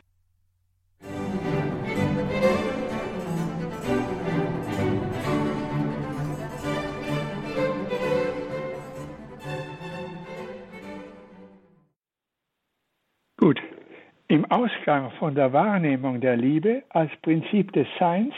[14.29, 18.33] Im Ausgang von der Wahrnehmung der Liebe als Prinzip des Seins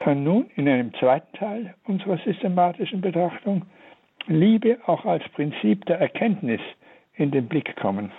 [0.00, 3.64] kann nun in einem zweiten Teil unserer systematischen Betrachtung
[4.26, 6.60] Liebe auch als Prinzip der Erkenntnis
[7.14, 8.10] in den Blick kommen.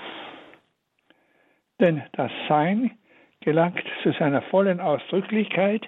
[1.82, 2.92] Denn das Sein
[3.42, 5.88] gelangt zu seiner vollen Ausdrücklichkeit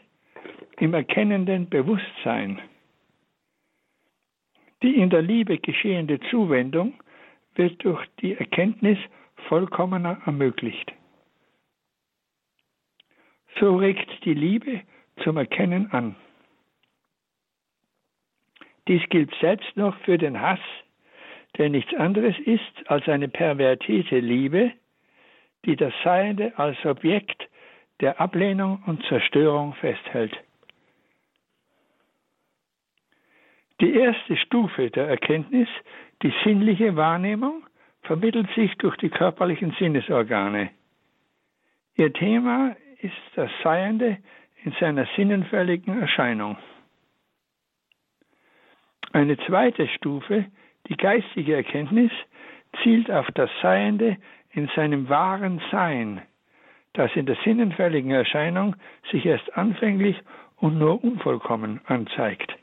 [0.78, 2.60] im erkennenden Bewusstsein.
[4.84, 6.96] Die in der Liebe geschehende Zuwendung
[7.56, 8.98] wird durch die Erkenntnis
[9.50, 10.94] vollkommener ermöglicht.
[13.60, 14.82] So regt die Liebe
[15.24, 16.16] zum Erkennen an.
[18.88, 20.60] Dies gilt selbst noch für den Hass,
[21.58, 24.72] der nichts anderes ist als eine pervertierte Liebe,
[25.66, 27.50] die das Seiende als Objekt
[28.00, 30.36] der Ablehnung und Zerstörung festhält.
[33.82, 35.70] Die erste Stufe der Erkenntnis,
[36.22, 37.64] die sinnliche Wahrnehmung,
[38.10, 40.72] vermittelt sich durch die körperlichen Sinnesorgane.
[41.94, 44.18] Ihr Thema ist das Seiende
[44.64, 46.58] in seiner sinnenfälligen Erscheinung.
[49.14, 50.46] Eine zweite Stufe,
[50.88, 52.12] die geistige Erkenntnis,
[52.82, 54.18] zielt auf das Seiende
[54.54, 56.20] in seinem wahren Sein,
[56.94, 58.76] das in der sinnenfälligen Erscheinung
[59.12, 60.20] sich erst anfänglich
[60.56, 62.56] und nur unvollkommen anzeigt.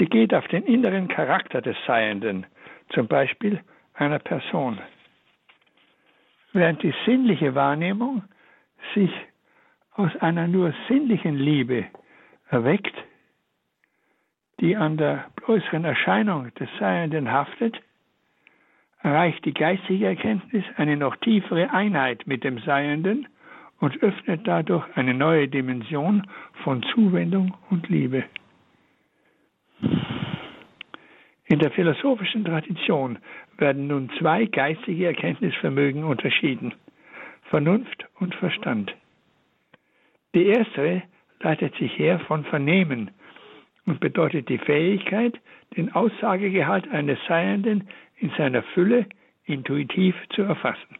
[0.00, 2.44] Sie geht auf den inneren Charakter des Seienden,
[2.90, 3.60] zum Beispiel
[3.94, 4.78] einer Person.
[6.52, 8.22] Während die sinnliche Wahrnehmung
[8.94, 9.10] sich
[9.92, 11.86] aus einer nur sinnlichen Liebe
[12.48, 12.94] erweckt,
[14.60, 17.80] die an der äußeren Erscheinung des Seienden haftet,
[19.02, 23.28] erreicht die geistige Erkenntnis eine noch tiefere Einheit mit dem Seienden
[23.80, 26.26] und öffnet dadurch eine neue Dimension
[26.64, 28.24] von Zuwendung und Liebe.
[31.50, 33.18] In der philosophischen Tradition
[33.56, 36.74] werden nun zwei geistige Erkenntnisvermögen unterschieden,
[37.44, 38.94] Vernunft und Verstand.
[40.34, 41.02] Die erste
[41.40, 43.10] leitet sich her von Vernehmen
[43.86, 45.40] und bedeutet die Fähigkeit,
[45.74, 49.06] den Aussagegehalt eines Seienden in seiner Fülle
[49.46, 50.96] intuitiv zu erfassen.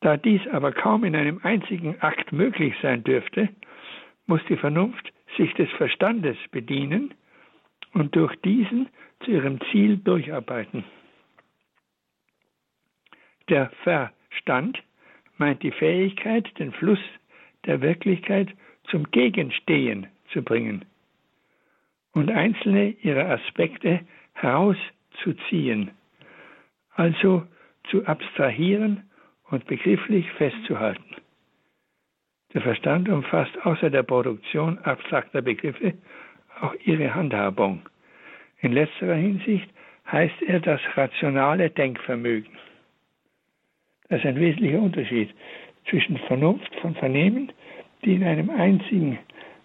[0.00, 3.48] Da dies aber kaum in einem einzigen Akt möglich sein dürfte,
[4.26, 7.14] muss die Vernunft sich des Verstandes bedienen
[7.92, 8.88] und durch diesen
[9.24, 10.84] zu ihrem Ziel durcharbeiten.
[13.48, 14.82] Der Verstand
[15.38, 17.00] meint die Fähigkeit, den Fluss
[17.66, 18.48] der Wirklichkeit
[18.84, 20.84] zum Gegenstehen zu bringen
[22.12, 24.00] und einzelne ihrer Aspekte
[24.32, 25.90] herauszuziehen,
[26.94, 27.46] also
[27.90, 29.04] zu abstrahieren
[29.50, 31.16] und begrifflich festzuhalten.
[32.52, 35.94] Der Verstand umfasst außer der Produktion abstrakter Begriffe
[36.60, 37.82] auch ihre Handhabung.
[38.60, 39.68] In letzterer Hinsicht
[40.10, 42.56] heißt er das rationale Denkvermögen.
[44.08, 45.30] Das ist ein wesentlicher Unterschied
[45.88, 47.52] zwischen Vernunft von Vernehmen,
[48.04, 49.18] die in einem einzigen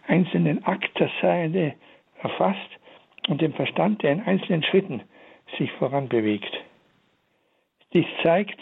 [0.07, 1.73] einzelnen Akt das Seiende
[2.21, 2.69] erfasst,
[3.27, 5.01] und dem Verstand, der in einzelnen Schritten
[5.57, 6.51] sich voranbewegt.
[7.93, 8.59] Dies zeigt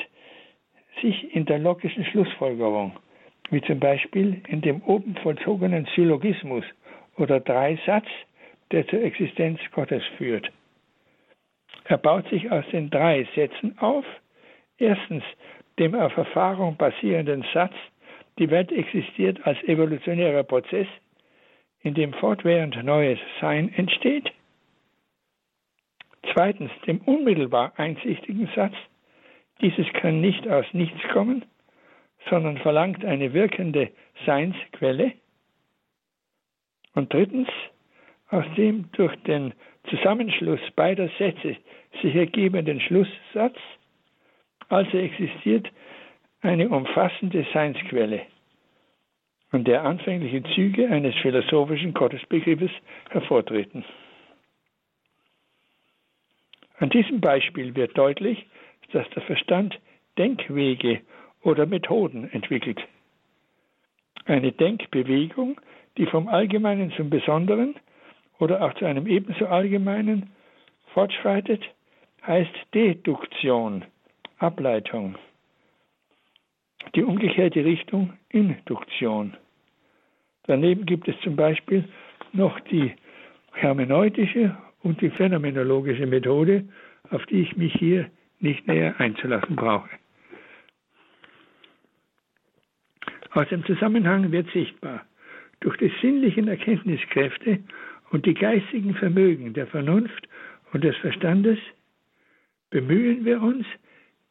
[1.01, 2.93] sich in der logischen Schlussfolgerung,
[3.49, 6.63] wie zum Beispiel in dem oben vollzogenen Syllogismus
[7.17, 8.07] oder Dreisatz,
[8.71, 10.51] der zur Existenz Gottes führt.
[11.85, 14.05] Er baut sich aus den drei Sätzen auf.
[14.77, 15.23] Erstens
[15.79, 17.73] dem auf Erfahrung basierenden Satz,
[18.39, 20.87] die Welt existiert als evolutionärer Prozess,
[21.81, 24.31] in dem fortwährend neues Sein entsteht.
[26.33, 28.73] Zweitens dem unmittelbar einsichtigen Satz,
[29.61, 31.45] dieses kann nicht aus nichts kommen,
[32.29, 33.91] sondern verlangt eine wirkende
[34.25, 35.13] Seinsquelle.
[36.93, 37.49] Und drittens,
[38.29, 39.53] aus dem durch den
[39.89, 41.57] Zusammenschluss beider Sätze
[42.01, 43.57] sich ergebenden Schlusssatz,
[44.69, 45.69] also existiert
[46.41, 48.21] eine umfassende Seinsquelle,
[49.49, 52.71] von der anfängliche Züge eines philosophischen Gottesbegriffes
[53.09, 53.85] hervortreten.
[56.79, 58.45] An diesem Beispiel wird deutlich,
[58.91, 59.79] dass der Verstand
[60.17, 61.01] Denkwege
[61.41, 62.81] oder Methoden entwickelt.
[64.25, 65.59] Eine Denkbewegung,
[65.97, 67.75] die vom Allgemeinen zum Besonderen
[68.39, 70.31] oder auch zu einem ebenso allgemeinen
[70.93, 71.63] fortschreitet,
[72.25, 73.85] heißt Deduktion,
[74.37, 75.15] Ableitung.
[76.95, 79.35] Die umgekehrte Richtung Induktion.
[80.43, 81.87] Daneben gibt es zum Beispiel
[82.33, 82.93] noch die
[83.53, 86.65] hermeneutische und die phänomenologische Methode,
[87.09, 89.89] auf die ich mich hier nicht näher einzulassen brauche.
[93.31, 95.05] Aus dem Zusammenhang wird sichtbar,
[95.63, 97.59] durch die sinnlichen Erkenntniskräfte
[98.11, 100.27] und die geistigen Vermögen der Vernunft
[100.73, 101.57] und des Verstandes
[102.69, 103.65] bemühen wir uns,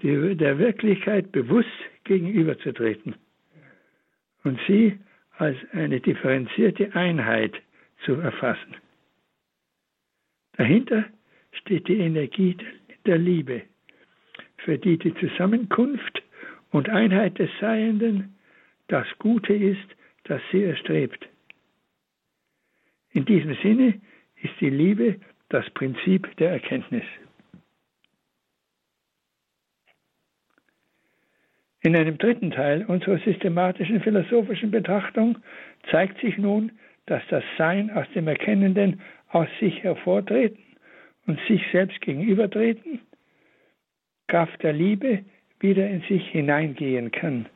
[0.03, 1.69] der Wirklichkeit bewusst
[2.05, 3.15] gegenüberzutreten
[4.45, 4.99] und sie
[5.39, 7.55] als eine differenzierte Einheit
[8.05, 8.77] zu erfassen.
[10.57, 11.05] Dahinter
[11.53, 12.57] steht die Energie
[13.07, 13.63] der Liebe,
[14.59, 16.23] für die die Zusammenkunft
[16.73, 18.35] und Einheit des Seienden
[18.89, 19.89] das Gute ist,
[20.25, 21.29] das sie erstrebt.
[23.13, 24.01] In diesem Sinne
[24.43, 27.05] ist die Liebe das Prinzip der Erkenntnis.
[31.83, 35.39] In einem dritten Teil unserer systematischen philosophischen Betrachtung
[35.91, 36.73] zeigt sich nun,
[37.07, 40.63] dass das Sein aus dem Erkennenden aus sich hervortreten
[41.27, 43.01] und sich selbst gegenübertreten,
[44.29, 45.25] Kraft der Liebe
[45.59, 47.47] wieder in sich hineingehen kann,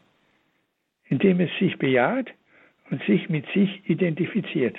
[1.05, 2.33] indem es sich bejaht
[2.91, 4.77] und sich mit sich identifiziert.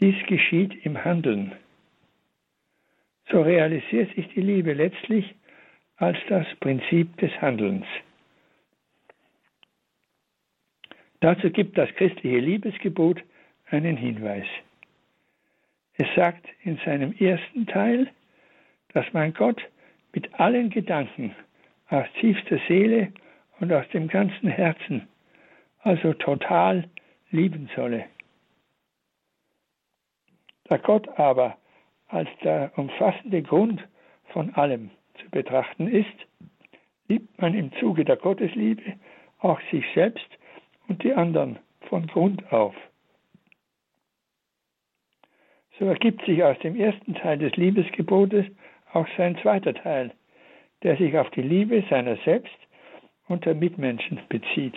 [0.00, 1.52] Dies geschieht im Handeln.
[3.30, 5.34] So realisiert sich die Liebe letztlich
[5.96, 7.86] als das Prinzip des Handelns.
[11.20, 13.22] Dazu gibt das christliche Liebesgebot
[13.66, 14.46] einen Hinweis.
[15.94, 18.08] Es sagt in seinem ersten Teil,
[18.94, 19.60] dass man Gott
[20.14, 21.34] mit allen Gedanken
[21.88, 23.12] aus tiefster Seele
[23.58, 25.08] und aus dem ganzen Herzen,
[25.88, 26.84] also total
[27.30, 28.04] lieben solle.
[30.64, 31.56] Da Gott aber
[32.08, 33.82] als der umfassende Grund
[34.26, 36.18] von allem zu betrachten ist,
[37.08, 38.82] liebt man im Zuge der Gottesliebe
[39.38, 40.28] auch sich selbst
[40.88, 42.74] und die anderen von Grund auf.
[45.78, 48.44] So ergibt sich aus dem ersten Teil des Liebesgebotes
[48.92, 50.12] auch sein zweiter Teil,
[50.82, 52.58] der sich auf die Liebe seiner selbst
[53.28, 54.74] und der Mitmenschen bezieht.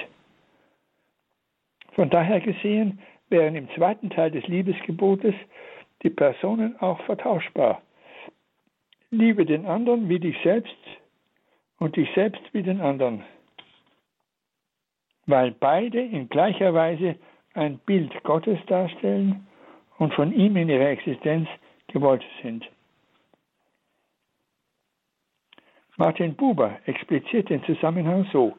[1.91, 2.99] Von daher gesehen
[3.29, 5.35] wären im zweiten Teil des Liebesgebotes
[6.03, 7.81] die Personen auch vertauschbar.
[9.09, 10.75] Liebe den anderen wie dich selbst
[11.79, 13.23] und dich selbst wie den anderen,
[15.25, 17.15] weil beide in gleicher Weise
[17.53, 19.47] ein Bild Gottes darstellen
[19.97, 21.47] und von ihm in ihrer Existenz
[21.87, 22.65] gewollt sind.
[25.97, 28.57] Martin Buber expliziert den Zusammenhang so.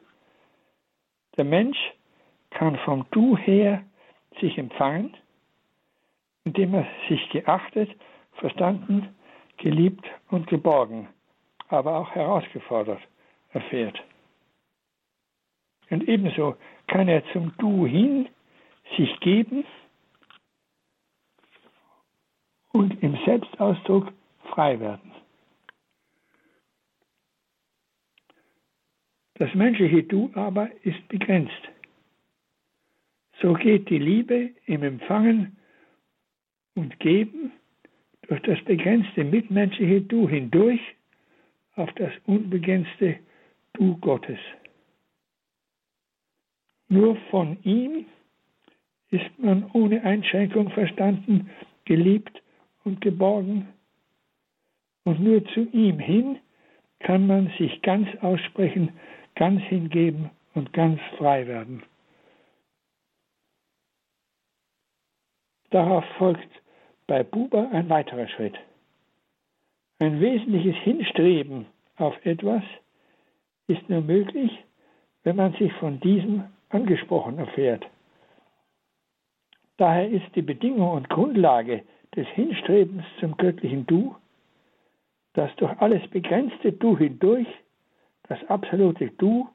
[1.35, 1.77] Der Mensch
[2.53, 3.83] kann vom Du her
[4.39, 5.15] sich empfangen,
[6.43, 7.89] indem er sich geachtet,
[8.33, 9.13] verstanden,
[9.57, 11.07] geliebt und geborgen,
[11.69, 13.01] aber auch herausgefordert
[13.51, 14.01] erfährt.
[15.89, 16.55] Und ebenso
[16.87, 18.27] kann er zum Du hin
[18.97, 19.63] sich geben
[22.71, 24.11] und im Selbstausdruck
[24.51, 25.11] frei werden.
[29.35, 31.72] Das menschliche Du aber ist begrenzt.
[33.43, 35.57] So geht die Liebe im Empfangen
[36.75, 37.51] und Geben
[38.29, 40.79] durch das begrenzte mitmenschliche Du hindurch
[41.75, 43.17] auf das unbegrenzte
[43.73, 44.39] Du Gottes.
[46.87, 48.05] Nur von ihm
[49.09, 51.49] ist man ohne Einschränkung verstanden,
[51.83, 52.41] geliebt
[52.85, 53.67] und geborgen.
[55.03, 56.39] Und nur zu ihm hin
[56.99, 58.93] kann man sich ganz aussprechen,
[59.35, 61.83] ganz hingeben und ganz frei werden.
[65.73, 66.47] Darauf folgt
[67.07, 68.53] bei Buber ein weiterer Schritt.
[69.97, 71.65] Ein wesentliches Hinstreben
[71.97, 72.61] auf etwas
[73.65, 74.51] ist nur möglich,
[75.23, 77.87] wenn man sich von diesem angesprochen erfährt.
[79.77, 81.81] Daher ist die Bedingung und Grundlage
[82.15, 84.15] des Hinstrebens zum göttlichen Du,
[85.33, 87.47] das durch alles begrenzte Du hindurch,
[88.29, 89.49] das absolute Du,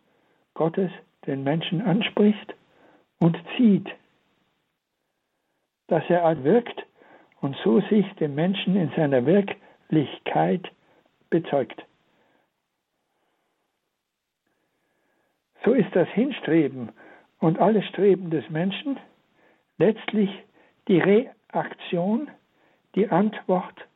[0.55, 0.91] Gottes
[1.27, 2.57] den Menschen anspricht
[3.21, 3.89] und zieht,
[5.89, 6.87] dass er wirkt
[7.41, 10.67] und so sich dem Menschen in seiner Wirklichkeit
[11.31, 11.85] bezeugt.
[15.65, 16.91] So ist das Hinstreben
[17.41, 18.99] und alles Streben des Menschen
[19.79, 20.31] letztlich
[20.89, 22.31] die Reaktion,
[22.95, 23.87] die Antwort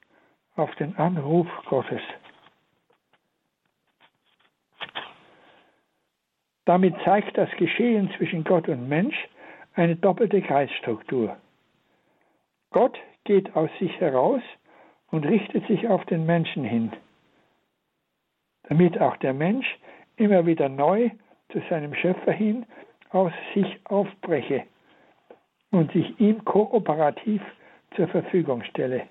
[0.56, 2.02] auf den Anruf Gottes.
[6.64, 9.16] Damit zeigt das Geschehen zwischen Gott und Mensch
[9.74, 11.36] eine doppelte Kreisstruktur.
[12.72, 14.42] Gott geht aus sich heraus
[15.10, 16.92] und richtet sich auf den Menschen hin,
[18.64, 19.78] damit auch der Mensch
[20.16, 21.10] immer wieder neu
[21.50, 22.66] zu seinem Schöpfer hin
[23.10, 24.64] aus sich aufbreche
[25.70, 27.42] und sich ihm kooperativ
[27.94, 29.06] zur Verfügung stelle.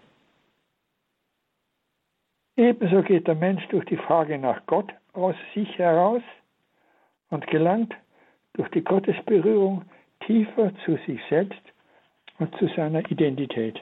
[2.57, 6.21] Ebenso geht der Mensch durch die Frage nach Gott aus sich heraus
[7.29, 7.95] und gelangt
[8.53, 9.83] durch die Gottesberührung
[10.25, 11.61] tiefer zu sich selbst
[12.41, 13.79] und zu seiner Identität.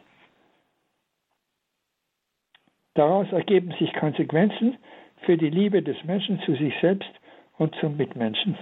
[2.93, 4.77] Daraus ergeben sich Konsequenzen
[5.21, 7.09] für die Liebe des Menschen zu sich selbst
[7.57, 8.57] und zum Mitmenschen.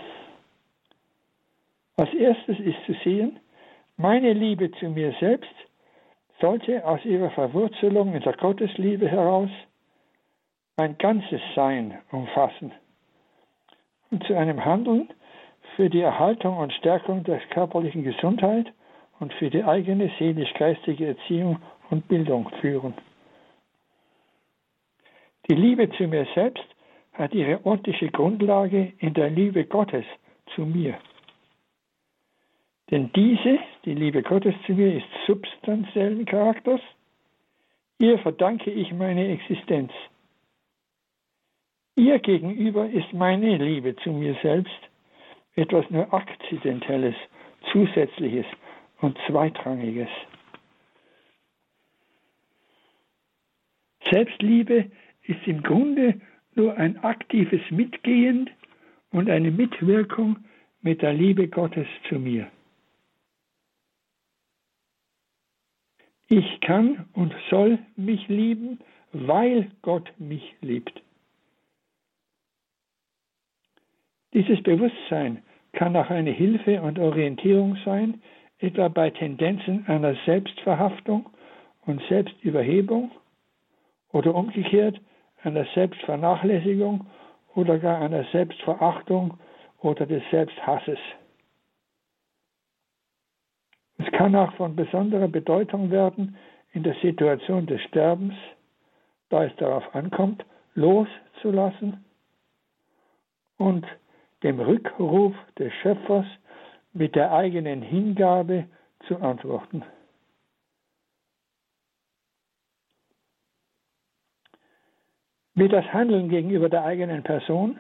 [1.98, 3.40] Als erstes ist zu sehen,
[3.98, 5.56] meine Liebe zu mir selbst
[6.40, 9.50] sollte aus ihrer Verwurzelung in der Gottesliebe heraus
[10.76, 12.72] mein ganzes Sein umfassen
[14.12, 15.10] und zu einem Handeln
[15.76, 18.72] für die Erhaltung und Stärkung der körperlichen Gesundheit
[19.20, 21.60] und für die eigene seelisch-geistige Erziehung
[21.90, 22.94] und Bildung führen.
[25.50, 26.66] Die Liebe zu mir selbst
[27.14, 30.06] hat ihre ordentliche Grundlage in der Liebe Gottes
[30.54, 30.98] zu mir.
[32.92, 36.82] Denn diese, die Liebe Gottes zu mir, ist substanziellen Charakters.
[38.00, 39.92] Ihr verdanke ich meine Existenz.
[41.96, 44.80] Ihr gegenüber ist meine Liebe zu mir selbst
[45.56, 47.16] etwas nur Akzidentelles,
[47.72, 48.46] Zusätzliches
[49.02, 50.10] und Zweitrangiges.
[54.10, 54.90] Selbstliebe
[55.24, 56.22] ist im Grunde
[56.56, 58.50] nur ein aktives Mitgehen
[59.12, 60.38] und eine Mitwirkung
[60.82, 62.50] mit der Liebe Gottes zu mir.
[66.30, 68.80] Ich kann und soll mich lieben,
[69.14, 71.02] weil Gott mich liebt.
[74.34, 75.42] Dieses Bewusstsein
[75.72, 78.22] kann auch eine Hilfe und Orientierung sein,
[78.60, 81.30] etwa bei Tendenzen einer Selbstverhaftung
[81.86, 83.12] und Selbstüberhebung
[84.12, 85.00] oder umgekehrt
[85.44, 87.06] einer Selbstvernachlässigung
[87.56, 89.38] oder gar einer Selbstverachtung
[89.80, 91.00] oder des Selbsthasses.
[94.00, 96.36] Es kann auch von besonderer Bedeutung werden
[96.74, 98.36] in der Situation des Sterbens,
[99.30, 100.46] da es darauf ankommt,
[100.76, 102.06] loszulassen
[103.58, 103.86] und
[104.44, 106.26] dem Rückruf des Schöpfers
[106.98, 108.66] mit der eigenen Hingabe
[109.08, 109.84] zu antworten.
[115.54, 117.80] Wie das Handeln gegenüber der eigenen Person,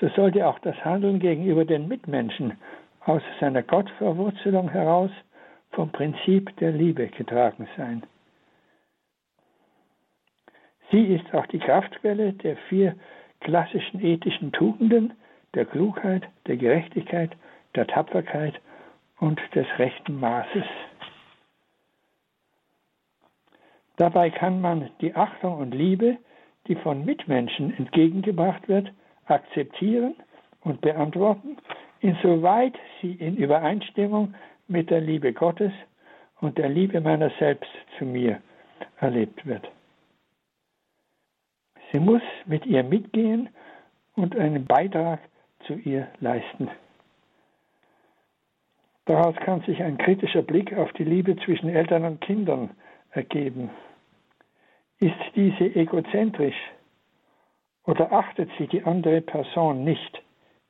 [0.00, 2.56] so sollte auch das Handeln gegenüber den Mitmenschen
[3.00, 5.10] aus seiner Gottverwurzelung heraus
[5.70, 8.02] vom Prinzip der Liebe getragen sein.
[10.90, 12.94] Sie ist auch die Kraftquelle der vier
[13.40, 15.12] klassischen ethischen Tugenden,
[15.54, 17.36] der Klugheit, der Gerechtigkeit,
[17.76, 18.60] der Tapferkeit
[19.18, 20.64] und des rechten Maßes.
[23.96, 26.18] Dabei kann man die Achtung und Liebe,
[26.66, 28.92] die von Mitmenschen entgegengebracht wird,
[29.26, 30.14] akzeptieren
[30.60, 31.56] und beantworten,
[32.00, 34.34] insoweit sie in Übereinstimmung
[34.68, 35.72] mit der Liebe Gottes
[36.40, 38.40] und der Liebe meiner selbst zu mir
[38.98, 39.66] erlebt wird.
[41.92, 43.48] Sie muss mit ihr mitgehen
[44.16, 45.20] und einen Beitrag
[45.66, 46.68] zu ihr leisten.
[49.06, 52.70] Daraus kann sich ein kritischer Blick auf die Liebe zwischen Eltern und Kindern
[53.12, 53.70] ergeben.
[54.98, 56.56] Ist diese egozentrisch
[57.84, 60.22] oder achtet sie die andere Person nicht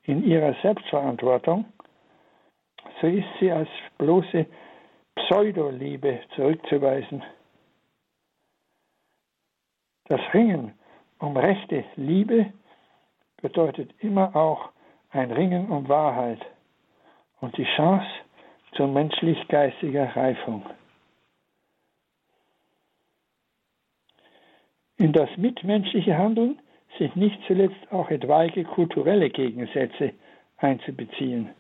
[0.05, 1.64] in ihrer Selbstverantwortung,
[3.01, 3.68] so ist sie als
[3.99, 4.47] bloße
[5.14, 7.22] Pseudoliebe zurückzuweisen.
[10.09, 10.74] Das Ringen
[11.18, 12.53] um rechte Liebe
[13.41, 14.70] bedeutet immer auch
[15.11, 16.41] ein Ringen um Wahrheit
[17.41, 18.07] und die Chance
[18.72, 20.64] zur menschlich-geistiger Reifung.
[24.98, 26.58] In das mitmenschliche Handeln
[26.98, 30.12] sind nicht zuletzt auch etwaige kulturelle Gegensätze
[30.56, 31.50] einzubeziehen.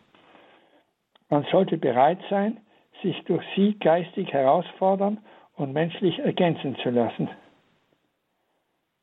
[1.28, 2.58] Man sollte bereit sein,
[3.02, 5.18] sich durch sie geistig herausfordern
[5.56, 7.28] und menschlich ergänzen zu lassen.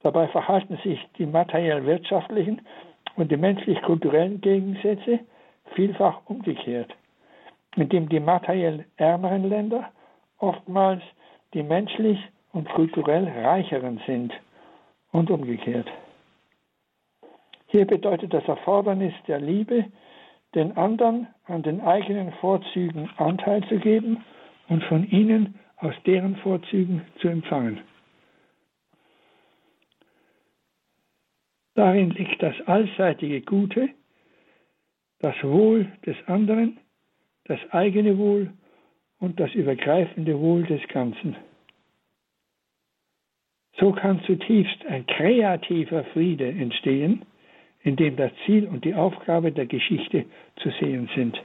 [0.01, 2.61] Dabei verhalten sich die materiell-wirtschaftlichen
[3.15, 5.19] und die menschlich-kulturellen Gegensätze
[5.75, 6.93] vielfach umgekehrt,
[7.75, 9.91] indem die materiell ärmeren Länder
[10.37, 11.01] oftmals
[11.53, 12.19] die menschlich
[12.51, 14.33] und kulturell reicheren sind
[15.11, 15.89] und umgekehrt.
[17.67, 19.85] Hier bedeutet das Erfordernis der Liebe,
[20.53, 24.23] den anderen an den eigenen Vorzügen Anteil zu geben
[24.69, 27.79] und von ihnen aus deren Vorzügen zu empfangen.
[31.75, 33.89] Darin liegt das allseitige Gute,
[35.19, 36.79] das Wohl des anderen,
[37.45, 38.51] das eigene Wohl
[39.19, 41.35] und das übergreifende Wohl des Ganzen.
[43.79, 47.25] So kann zutiefst ein kreativer Friede entstehen,
[47.81, 50.25] in dem das Ziel und die Aufgabe der Geschichte
[50.57, 51.41] zu sehen sind.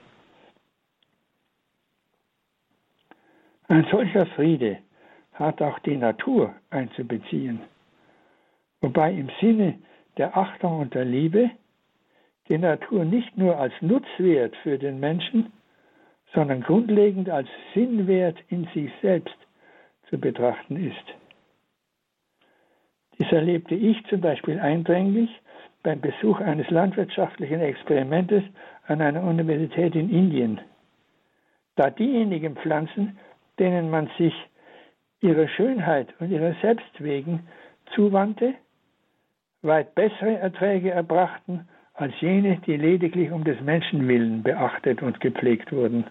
[3.67, 4.79] Ein solcher Friede
[5.35, 7.61] hat auch die Natur einzubeziehen,
[8.81, 9.79] wobei im Sinne
[10.17, 11.51] der Achtung und der Liebe
[12.49, 15.53] die Natur nicht nur als Nutzwert für den Menschen,
[16.35, 19.37] sondern grundlegend als Sinnwert in sich selbst
[20.09, 21.05] zu betrachten ist.
[23.19, 25.31] Dies erlebte ich zum Beispiel eindringlich
[25.83, 28.43] beim Besuch eines landwirtschaftlichen Experimentes
[28.87, 30.61] an einer Universität in Indien.
[31.77, 33.19] Da diejenigen Pflanzen,
[33.59, 34.35] denen man sich
[35.21, 37.49] ihrer Schönheit und ihrer Selbst wegen
[37.95, 38.55] zuwandte,
[39.63, 41.69] weit bessere Erträge erbrachten
[41.99, 46.05] als jene, die lediglich um des Menschen willen beachtet und gepflegt wurden.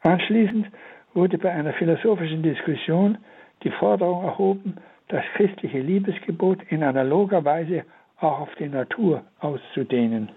[0.00, 0.66] Anschließend
[1.14, 3.18] wurde bei einer philosophischen Diskussion
[3.62, 4.76] die Forderung erhoben,
[5.08, 7.84] das christliche Liebesgebot in analoger Weise
[8.18, 10.30] auch auf die Natur auszudehnen.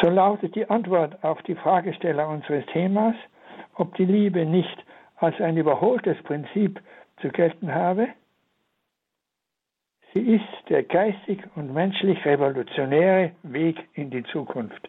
[0.00, 3.16] So lautet die Antwort auf die Fragesteller unseres Themas,
[3.74, 4.84] ob die Liebe nicht
[5.16, 6.80] als ein überholtes Prinzip
[7.20, 8.08] zu gelten habe.
[10.14, 14.88] Sie ist der geistig und menschlich revolutionäre Weg in die Zukunft.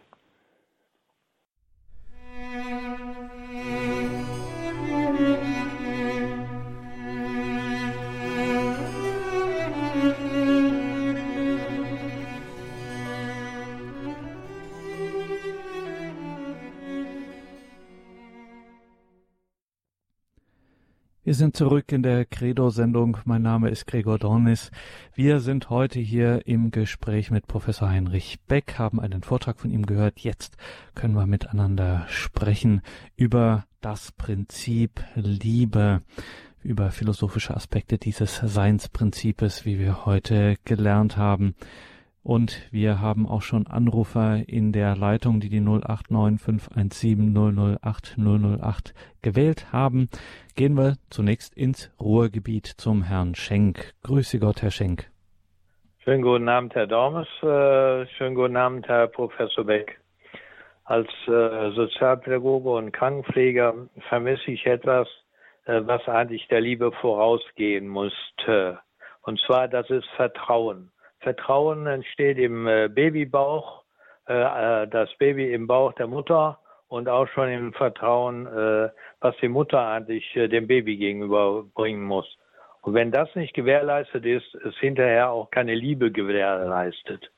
[21.30, 23.18] Wir sind zurück in der Credo-Sendung.
[23.24, 24.72] Mein Name ist Gregor Dornis.
[25.14, 29.86] Wir sind heute hier im Gespräch mit Professor Heinrich Beck, haben einen Vortrag von ihm
[29.86, 30.18] gehört.
[30.18, 30.56] Jetzt
[30.96, 32.82] können wir miteinander sprechen
[33.14, 36.02] über das Prinzip Liebe,
[36.64, 41.54] über philosophische Aspekte dieses Seinsprinzipes, wie wir heute gelernt haben.
[42.22, 47.16] Und wir haben auch schon Anrufer in der Leitung, die die 089
[47.82, 50.10] 008 008 gewählt haben.
[50.54, 53.94] Gehen wir zunächst ins Ruhrgebiet zum Herrn Schenk.
[54.02, 55.10] Grüße Gott, Herr Schenk.
[56.04, 57.28] Schönen guten Abend, Herr Dormes.
[57.42, 59.98] Äh, schönen guten Abend, Herr Professor Beck.
[60.84, 63.74] Als äh, Sozialpädagoge und Krankenpfleger
[64.08, 65.08] vermisse ich etwas,
[65.64, 68.78] äh, was eigentlich der Liebe vorausgehen musste.
[69.22, 70.90] Und zwar, das ist Vertrauen.
[71.20, 73.82] Vertrauen entsteht im äh, Babybauch,
[74.28, 74.32] äh,
[74.82, 76.58] äh, das Baby im Bauch der Mutter
[76.88, 78.46] und auch schon im Vertrauen,
[79.20, 82.26] was die Mutter eigentlich dem Baby gegenüber bringen muss.
[82.82, 87.30] Und wenn das nicht gewährleistet ist, ist hinterher auch keine Liebe gewährleistet.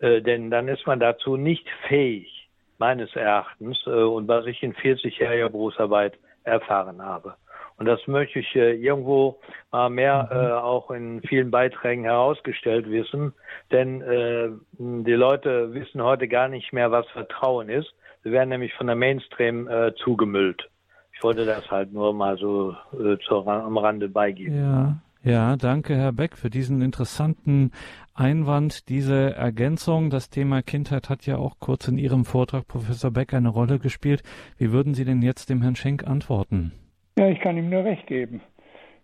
[0.00, 2.48] denn dann ist man dazu nicht fähig,
[2.78, 7.36] meines Erachtens, und was ich in 40-jähriger Berufsarbeit erfahren habe.
[7.78, 9.38] Und das möchte ich äh, irgendwo
[9.70, 10.36] mal mehr mhm.
[10.36, 13.32] äh, auch in vielen Beiträgen herausgestellt wissen.
[13.70, 17.94] Denn äh, die Leute wissen heute gar nicht mehr, was Vertrauen ist.
[18.24, 20.68] Sie werden nämlich von der Mainstream äh, zugemüllt.
[21.12, 24.56] Ich wollte das halt nur mal so äh, zur, am Rande beigeben.
[24.56, 24.98] Ja.
[25.24, 27.72] Ja, danke, Herr Beck, für diesen interessanten
[28.14, 30.10] Einwand, diese Ergänzung.
[30.10, 34.22] Das Thema Kindheit hat ja auch kurz in Ihrem Vortrag, Professor Beck, eine Rolle gespielt.
[34.58, 36.72] Wie würden Sie denn jetzt dem Herrn Schenk antworten?
[37.18, 38.40] Ja, ich kann ihm nur recht geben.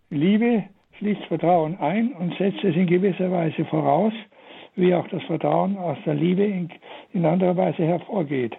[0.08, 0.62] Liebe
[0.98, 4.12] schließt Vertrauen ein und setzt es in gewisser Weise voraus,
[4.76, 6.68] wie auch das Vertrauen aus der Liebe in,
[7.12, 8.56] in anderer Weise hervorgeht.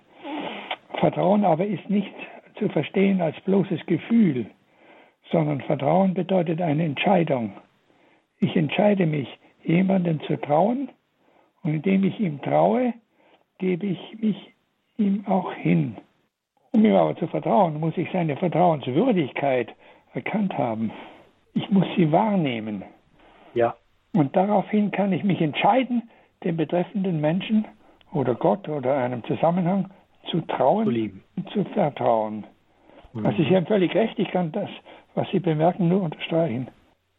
[1.00, 2.14] Vertrauen aber ist nicht
[2.60, 4.46] zu verstehen als bloßes Gefühl,
[5.32, 7.54] sondern Vertrauen bedeutet eine Entscheidung.
[8.40, 9.30] Ich entscheide mich,
[9.64, 10.90] jemandem zu trauen
[11.64, 12.94] und indem ich ihm traue,
[13.60, 14.52] gebe ich mich
[14.98, 15.96] ihm auch hin.
[16.76, 19.74] Um ihm aber zu vertrauen, muss ich seine Vertrauenswürdigkeit
[20.14, 20.92] erkannt haben.
[21.54, 22.84] Ich muss sie wahrnehmen.
[23.54, 23.76] Ja.
[24.12, 26.10] Und daraufhin kann ich mich entscheiden,
[26.44, 27.66] dem betreffenden Menschen
[28.12, 29.90] oder Gott oder einem Zusammenhang
[30.30, 32.44] zu trauen zu und zu vertrauen.
[33.14, 33.26] Mhm.
[33.26, 34.70] Also Sie haben völlig recht, ich kann das,
[35.14, 36.68] was Sie bemerken, nur unterstreichen.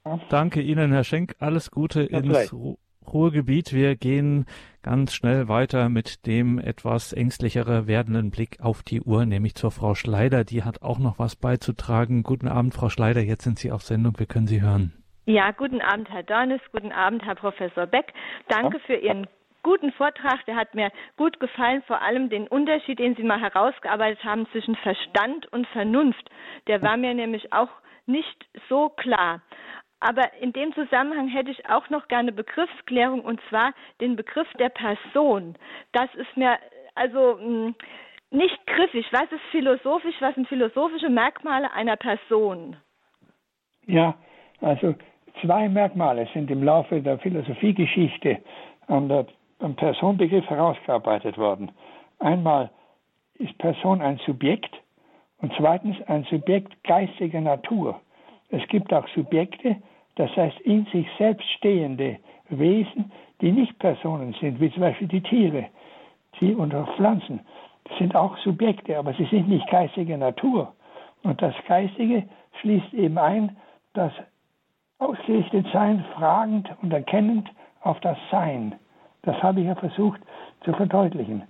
[0.04, 0.20] Ja.
[0.28, 1.34] Danke Ihnen, Herr Schenk.
[1.38, 2.76] Alles Gute ja, ins Ru
[3.12, 3.72] Ruhrgebiet.
[3.72, 4.46] Wir gehen
[4.82, 9.94] ganz schnell weiter mit dem etwas ängstlichere werdenden Blick auf die Uhr, nämlich zur Frau
[9.94, 10.44] Schleider.
[10.44, 12.22] Die hat auch noch was beizutragen.
[12.22, 13.20] Guten Abend, Frau Schleider.
[13.20, 14.18] Jetzt sind Sie auf Sendung.
[14.18, 14.92] Wir können Sie hören.
[15.26, 16.60] Ja, guten Abend, Herr Dornes.
[16.72, 18.12] Guten Abend, Herr Professor Beck.
[18.48, 19.26] Danke für Ihren
[19.64, 20.46] guten Vortrag.
[20.46, 24.76] Der hat mir gut gefallen, vor allem den Unterschied, den Sie mal herausgearbeitet haben zwischen
[24.76, 26.30] Verstand und Vernunft.
[26.68, 27.70] Der war mir nämlich auch
[28.06, 29.42] nicht so klar.
[30.00, 34.68] Aber in dem Zusammenhang hätte ich auch noch gerne Begriffsklärung und zwar den Begriff der
[34.68, 35.56] Person.
[35.92, 36.58] Das ist mir
[36.94, 37.74] also hm,
[38.30, 39.06] nicht griffig.
[39.12, 40.16] Was ist philosophisch?
[40.20, 42.76] Was sind philosophische Merkmale einer Person?
[43.86, 44.14] Ja,
[44.60, 44.94] also
[45.40, 48.38] zwei Merkmale sind im Laufe der Philosophiegeschichte
[48.88, 49.26] an der,
[49.60, 51.70] am Personbegriff herausgearbeitet worden.
[52.18, 52.70] Einmal
[53.34, 54.74] ist Person ein Subjekt
[55.40, 58.00] und zweitens ein Subjekt geistiger Natur.
[58.50, 59.76] Es gibt auch Subjekte,
[60.16, 62.18] das heißt in sich selbst stehende
[62.48, 65.66] Wesen, die nicht Personen sind, wie zum Beispiel die Tiere,
[66.40, 67.40] sie und auch Pflanzen.
[67.84, 70.72] Das sind auch Subjekte, aber sie sind nicht geistige Natur.
[71.22, 72.24] Und das Geistige
[72.60, 73.56] schließt eben ein,
[73.94, 74.12] das
[74.98, 77.48] ausgerichtet sein, fragend und erkennend
[77.82, 78.74] auf das Sein.
[79.22, 80.20] Das habe ich ja versucht
[80.64, 81.42] zu verdeutlichen.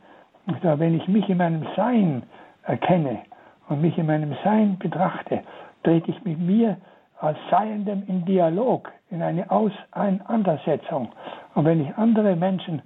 [0.47, 2.22] Und wenn ich mich in meinem Sein
[2.62, 3.20] erkenne
[3.68, 5.42] und mich in meinem Sein betrachte,
[5.87, 6.78] trete ich mit mir
[7.20, 11.11] als Seiendem in Dialog, in eine Auseinandersetzung.
[11.55, 12.82] Und wenn ich andere Menschen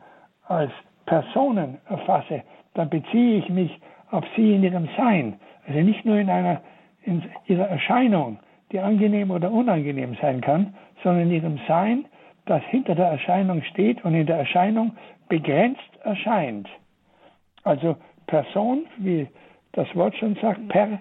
[0.46, 0.70] als
[1.06, 2.42] Personen erfasse,
[2.74, 3.80] dann beziehe ich mich
[4.10, 5.40] auf sie in ihrem Sein.
[5.66, 6.60] Also nicht nur in einer
[7.02, 8.38] in ihrer Erscheinung,
[8.70, 12.04] die angenehm oder unangenehm sein kann, sondern in ihrem Sein,
[12.44, 14.92] das hinter der Erscheinung steht und in der Erscheinung
[15.30, 16.68] begrenzt erscheint.
[17.62, 17.96] Also
[18.26, 19.26] Person, wie
[19.72, 20.98] das Wort schon sagt, per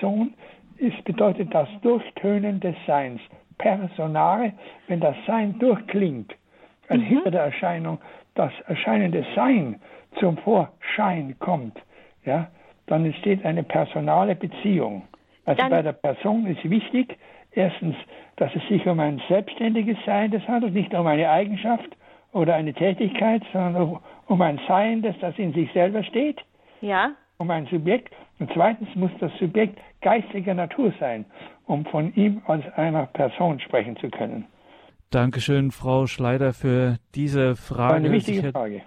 [0.00, 0.34] Sohn,
[0.82, 3.20] ist, bedeutet das Durchtönen des Seins.
[3.58, 4.52] Personare,
[4.88, 6.34] wenn das Sein durchklingt,
[6.88, 7.06] also mhm.
[7.06, 7.98] hinter der Erscheinung
[8.34, 9.80] das erscheinende Sein
[10.18, 11.78] zum Vorschein kommt,
[12.24, 12.48] ja,
[12.86, 15.02] dann entsteht eine personale Beziehung.
[15.44, 17.16] Also dann bei der Person ist wichtig,
[17.52, 17.96] erstens,
[18.36, 21.96] dass es sich um ein selbstständiges Sein das handelt, nicht um eine Eigenschaft
[22.32, 26.40] oder eine Tätigkeit, sondern um ein Sein, das das in sich selber steht.
[26.80, 27.12] Ja.
[27.38, 28.12] Um ein Subjekt.
[28.38, 31.24] Und zweitens muss das Subjekt geistiger Natur sein,
[31.66, 34.46] um von ihm als einer Person sprechen zu können.
[35.10, 37.94] Dankeschön, Frau Schleider, für diese Frage.
[37.94, 38.82] Eine wichtige Frage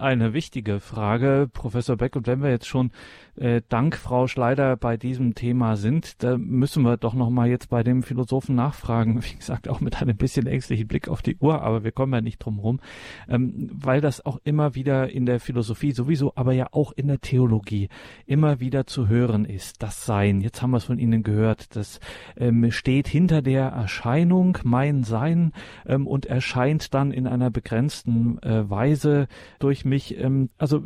[0.00, 2.16] eine wichtige Frage, Professor Beck.
[2.16, 2.90] Und wenn wir jetzt schon
[3.36, 7.68] äh, dank Frau Schleider bei diesem Thema sind, da müssen wir doch noch mal jetzt
[7.68, 9.22] bei dem Philosophen nachfragen.
[9.30, 12.20] Wie gesagt, auch mit einem bisschen ängstlichen Blick auf die Uhr, aber wir kommen ja
[12.20, 12.80] nicht drum rum,
[13.28, 17.20] ähm, weil das auch immer wieder in der Philosophie sowieso, aber ja auch in der
[17.20, 17.88] Theologie
[18.26, 19.82] immer wieder zu hören ist.
[19.82, 20.40] Das Sein.
[20.40, 21.76] Jetzt haben wir es von Ihnen gehört.
[21.76, 22.00] Das
[22.36, 25.52] ähm, steht hinter der Erscheinung, mein Sein,
[25.86, 29.28] ähm, und erscheint dann in einer begrenzten äh, Weise
[29.58, 30.84] durch mich, ähm, also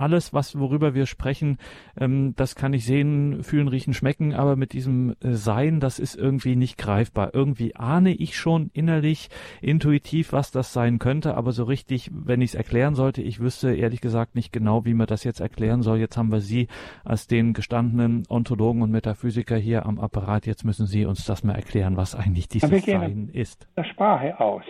[0.00, 1.58] alles, was worüber wir sprechen,
[2.00, 6.16] ähm, das kann ich sehen, fühlen, riechen, schmecken, aber mit diesem äh, Sein, das ist
[6.16, 7.30] irgendwie nicht greifbar.
[7.34, 9.28] Irgendwie ahne ich schon innerlich,
[9.60, 13.74] intuitiv, was das sein könnte, aber so richtig, wenn ich es erklären sollte, ich wüsste
[13.74, 15.98] ehrlich gesagt nicht genau, wie man das jetzt erklären soll.
[15.98, 16.68] Jetzt haben wir Sie
[17.04, 20.46] als den gestandenen Ontologen und Metaphysiker hier am Apparat.
[20.46, 23.68] Jetzt müssen Sie uns das mal erklären, was eigentlich dieses Sein ist.
[23.76, 24.64] Der Sprache aus.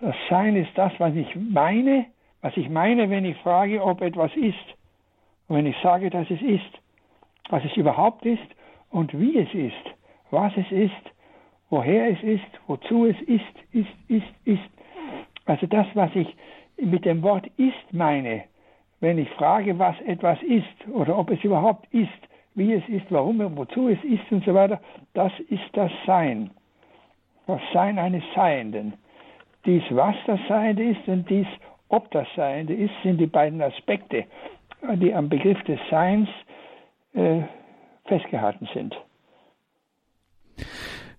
[0.00, 2.06] Das Sein ist das, was ich meine,
[2.42, 4.54] was ich meine, wenn ich frage, ob etwas ist.
[5.48, 6.80] Und wenn ich sage, dass es ist,
[7.48, 8.46] was es überhaupt ist
[8.90, 9.94] und wie es ist,
[10.30, 10.92] was es ist,
[11.70, 14.70] woher es ist, wozu es ist, ist, ist, ist.
[15.44, 16.34] Also das, was ich
[16.76, 18.44] mit dem Wort ist meine,
[19.00, 22.08] wenn ich frage, was etwas ist oder ob es überhaupt ist,
[22.54, 24.80] wie es ist, warum und wozu es ist und so weiter,
[25.14, 26.50] das ist das Sein.
[27.46, 28.94] Das Sein eines Seienden.
[29.64, 31.46] Dies, was das Seiende ist und dies,
[31.88, 34.24] ob das Seiende ist, sind die beiden Aspekte,
[34.94, 36.28] die am Begriff des Seins
[37.14, 37.42] äh,
[38.06, 38.94] festgehalten sind.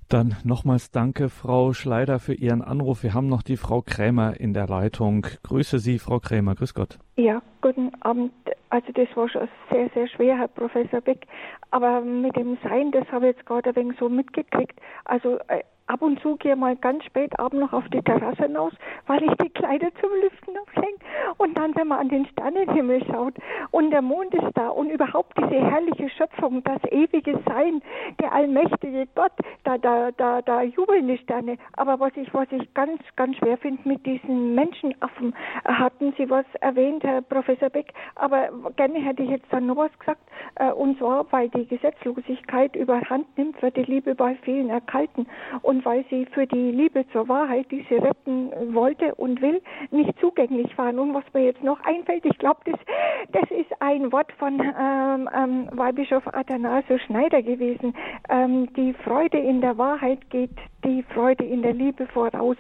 [0.10, 3.04] Dann nochmals danke, Frau Schleider, für Ihren Anruf.
[3.04, 5.28] Wir haben noch die Frau Krämer in der Leitung.
[5.44, 6.56] Grüße Sie, Frau Krämer.
[6.56, 6.98] Grüß Gott.
[7.18, 8.32] Ja, guten Abend.
[8.70, 11.28] Also das war schon sehr, sehr schwer, Herr Professor Beck.
[11.72, 14.80] Aber mit dem Sein, das habe ich jetzt gerade ein wenig so mitgekriegt.
[15.04, 18.74] Also äh, ab und zu gehe mal ganz spät abends noch auf die Terrasse hinaus,
[19.08, 20.98] weil ich die Kleider zum Lüften aufhänge.
[21.38, 23.34] Und dann, wenn man an den Sternenhimmel schaut
[23.72, 27.82] und der Mond ist da und überhaupt diese herrliche Schöpfung, das ewige Sein,
[28.20, 29.32] der allmächtige Gott,
[29.64, 31.58] da, da, da, da jubeln die Sterne.
[31.74, 35.34] Aber was ich, was ich ganz, ganz schwer finde mit diesen Menschenaffen,
[35.66, 40.00] hatten Sie was erwähnt, Herr Professor Beck, aber gerne hätte ich jetzt dann noch was
[40.00, 40.22] gesagt,
[40.56, 45.28] äh, und zwar, weil die Gesetzlosigkeit überhand nimmt, wird die Liebe bei vielen erkalten.
[45.62, 49.62] Und und weil sie für die Liebe zur Wahrheit, die sie retten wollte und will,
[49.92, 50.98] nicht zugänglich waren.
[50.98, 52.80] Und was mir jetzt noch einfällt, ich glaube, das,
[53.32, 57.94] das ist ein Wort von ähm, ähm, Weihbischof Athanasius Schneider gewesen.
[58.30, 62.58] Ähm, die Freude in der Wahrheit geht die Freude in der Liebe voraus.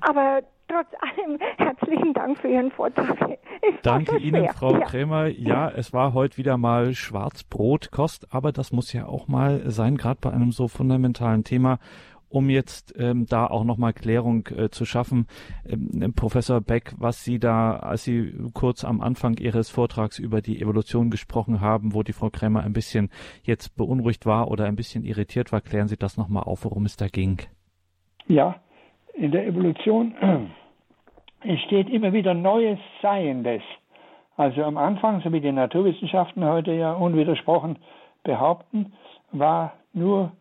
[0.00, 3.38] Aber trotz allem herzlichen Dank für Ihren Vortrag.
[3.82, 4.80] Danke Ihnen, Frau ja.
[4.80, 5.26] Krämer.
[5.26, 10.18] Ja, es war heute wieder mal Schwarzbrotkost, aber das muss ja auch mal sein, gerade
[10.20, 11.78] bei einem so fundamentalen Thema
[12.32, 15.26] um jetzt ähm, da auch nochmal Klärung äh, zu schaffen.
[15.68, 20.60] Ähm, Professor Beck, was Sie da, als Sie kurz am Anfang Ihres Vortrags über die
[20.60, 23.10] Evolution gesprochen haben, wo die Frau Krämer ein bisschen
[23.42, 26.96] jetzt beunruhigt war oder ein bisschen irritiert war, klären Sie das nochmal auf, worum es
[26.96, 27.42] da ging.
[28.26, 28.56] Ja,
[29.14, 30.14] in der Evolution
[31.42, 33.62] entsteht immer wieder neues Seiendes.
[34.36, 37.78] Also am Anfang, so wie die Naturwissenschaften heute ja unwidersprochen
[38.24, 38.94] behaupten,
[39.32, 40.32] war nur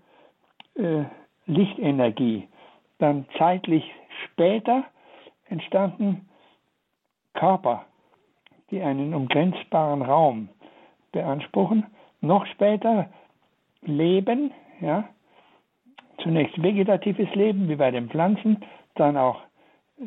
[0.76, 1.04] äh,
[1.52, 2.48] Lichtenergie.
[2.98, 3.84] Dann zeitlich
[4.26, 4.86] später
[5.50, 6.30] entstanden
[7.34, 7.86] Körper,
[8.70, 10.50] die einen umgrenzbaren Raum
[11.12, 11.86] beanspruchen.
[12.22, 13.10] Noch später
[13.82, 15.10] Leben, ja,
[16.20, 18.64] zunächst vegetatives Leben, wie bei den Pflanzen,
[18.96, 19.42] dann auch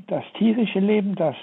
[0.06, 1.36] das tierische Leben, das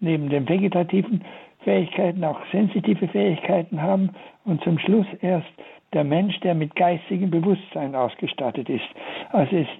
[0.00, 1.24] neben den vegetativen
[1.60, 4.10] Fähigkeiten auch sensitive Fähigkeiten haben
[4.44, 5.48] und zum Schluss erst
[5.92, 8.88] der Mensch, der mit geistigem Bewusstsein ausgestattet ist.
[9.30, 9.70] Also ist,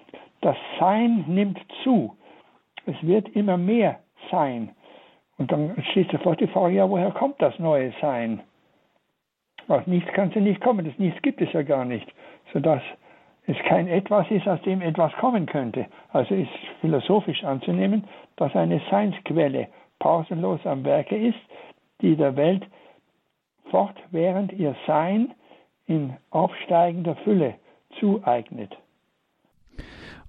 [0.40, 2.16] das Sein nimmt zu.
[2.86, 4.00] Es wird immer mehr
[4.30, 4.70] Sein.
[5.38, 8.40] Und dann steht sofort die Frage, ja, woher kommt das neue Sein?
[9.68, 12.06] Aus nichts kann es ja nicht kommen, das Nichts gibt es ja gar nicht,
[12.52, 12.82] sodass
[13.46, 15.86] es kein Etwas ist, aus dem etwas kommen könnte.
[16.12, 16.50] Also ist
[16.80, 18.04] philosophisch anzunehmen,
[18.36, 21.38] dass eine Seinsquelle pausenlos am Werke ist,
[22.00, 22.66] die der Welt
[23.70, 25.32] fortwährend ihr Sein
[25.86, 27.54] in aufsteigender Fülle
[27.98, 28.76] zueignet.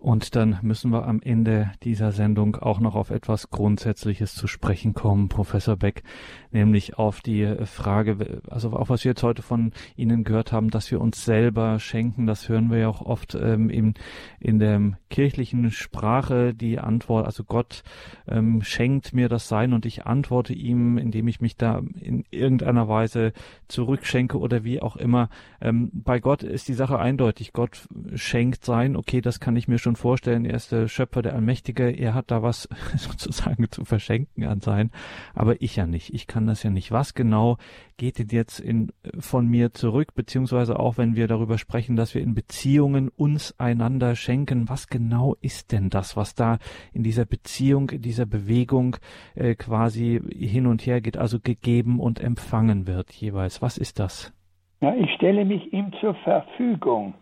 [0.03, 4.93] Und dann müssen wir am Ende dieser Sendung auch noch auf etwas Grundsätzliches zu sprechen
[4.93, 6.03] kommen, Professor Beck,
[6.51, 10.91] nämlich auf die Frage, also auch was wir jetzt heute von Ihnen gehört haben, dass
[10.91, 13.93] wir uns selber schenken, das hören wir ja auch oft ähm, in,
[14.41, 17.83] in der kirchlichen Sprache, die Antwort, also Gott
[18.27, 22.89] ähm, schenkt mir das Sein und ich antworte ihm, indem ich mich da in irgendeiner
[22.89, 23.31] Weise
[23.69, 25.29] zurückschenke oder wie auch immer.
[25.61, 29.77] Ähm, bei Gott ist die Sache eindeutig, Gott schenkt Sein, okay, das kann ich mir
[29.77, 32.67] schon schon vorstellen, er ist der Schöpfer, der Allmächtige, er hat da was
[32.97, 34.91] sozusagen zu verschenken an sein,
[35.33, 36.13] aber ich ja nicht.
[36.13, 36.91] Ich kann das ja nicht.
[36.91, 37.57] Was genau
[37.97, 42.21] geht denn jetzt in, von mir zurück, beziehungsweise auch wenn wir darüber sprechen, dass wir
[42.21, 46.57] in Beziehungen uns einander schenken, was genau ist denn das, was da
[46.91, 48.97] in dieser Beziehung, in dieser Bewegung
[49.35, 53.61] äh, quasi hin und her geht, also gegeben und empfangen wird jeweils?
[53.61, 54.33] Was ist das?
[54.81, 57.13] Ja, ich stelle mich ihm zur Verfügung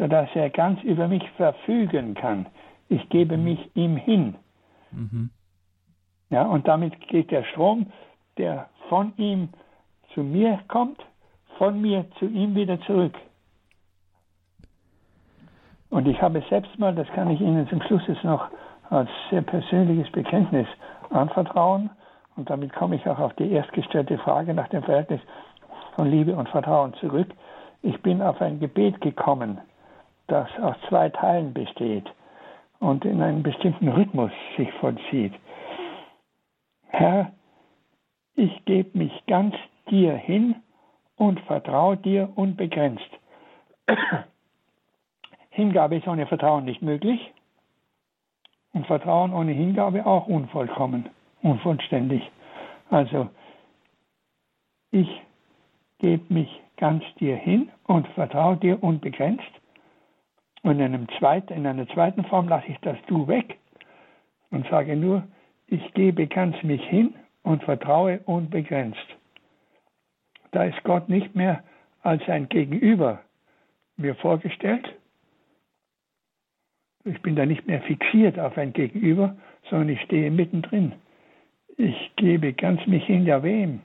[0.00, 2.46] sodass er ganz über mich verfügen kann.
[2.88, 3.44] Ich gebe mhm.
[3.44, 4.34] mich ihm hin.
[4.90, 5.30] Mhm.
[6.30, 7.92] Ja, und damit geht der Strom,
[8.38, 9.50] der von ihm
[10.14, 11.04] zu mir kommt,
[11.58, 13.14] von mir zu ihm wieder zurück.
[15.90, 18.48] Und ich habe selbst mal, das kann ich Ihnen zum Schluss jetzt noch
[18.88, 20.66] als sehr persönliches Bekenntnis
[21.10, 21.90] anvertrauen,
[22.36, 25.20] und damit komme ich auch auf die erstgestellte Frage nach dem Verhältnis
[25.94, 27.28] von Liebe und Vertrauen zurück.
[27.82, 29.60] Ich bin auf ein Gebet gekommen,
[30.30, 32.04] das aus zwei Teilen besteht
[32.78, 35.34] und in einem bestimmten Rhythmus sich vollzieht.
[36.88, 37.32] Herr,
[38.34, 39.54] ich gebe mich ganz
[39.90, 40.56] dir hin
[41.16, 43.10] und vertraue dir unbegrenzt.
[45.50, 47.32] Hingabe ist ohne Vertrauen nicht möglich
[48.72, 51.10] und Vertrauen ohne Hingabe auch unvollkommen,
[51.42, 52.22] unvollständig.
[52.88, 53.28] Also
[54.92, 55.08] ich
[55.98, 59.59] gebe mich ganz dir hin und vertraue dir unbegrenzt
[60.62, 63.58] und in, einem zweiten, in einer zweiten Form lasse ich das Du weg
[64.50, 65.24] und sage nur,
[65.66, 69.06] ich gebe ganz mich hin und vertraue unbegrenzt.
[70.50, 71.62] Da ist Gott nicht mehr
[72.02, 73.20] als ein Gegenüber
[73.96, 74.96] mir vorgestellt.
[77.04, 79.36] Ich bin da nicht mehr fixiert auf ein Gegenüber,
[79.68, 80.92] sondern ich stehe mittendrin.
[81.76, 83.80] Ich gebe ganz mich hin, ja wem?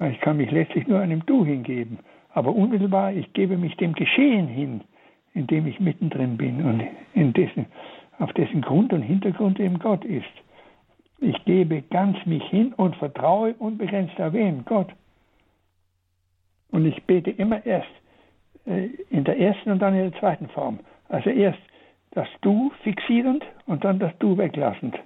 [0.00, 1.98] Ich kann mich letztlich nur einem Du hingeben.
[2.30, 4.82] Aber unmittelbar, ich gebe mich dem Geschehen hin,
[5.38, 6.82] in dem ich mittendrin bin und
[7.14, 7.66] in dessen,
[8.18, 10.26] auf dessen Grund und Hintergrund eben Gott ist.
[11.20, 14.64] Ich gebe ganz mich hin und vertraue unbegrenzt auf wen?
[14.64, 14.88] Gott.
[16.72, 17.88] Und ich bete immer erst
[18.66, 20.80] äh, in der ersten und dann in der zweiten Form.
[21.08, 21.60] Also erst
[22.10, 24.98] das Du fixierend und dann das Du weglassend.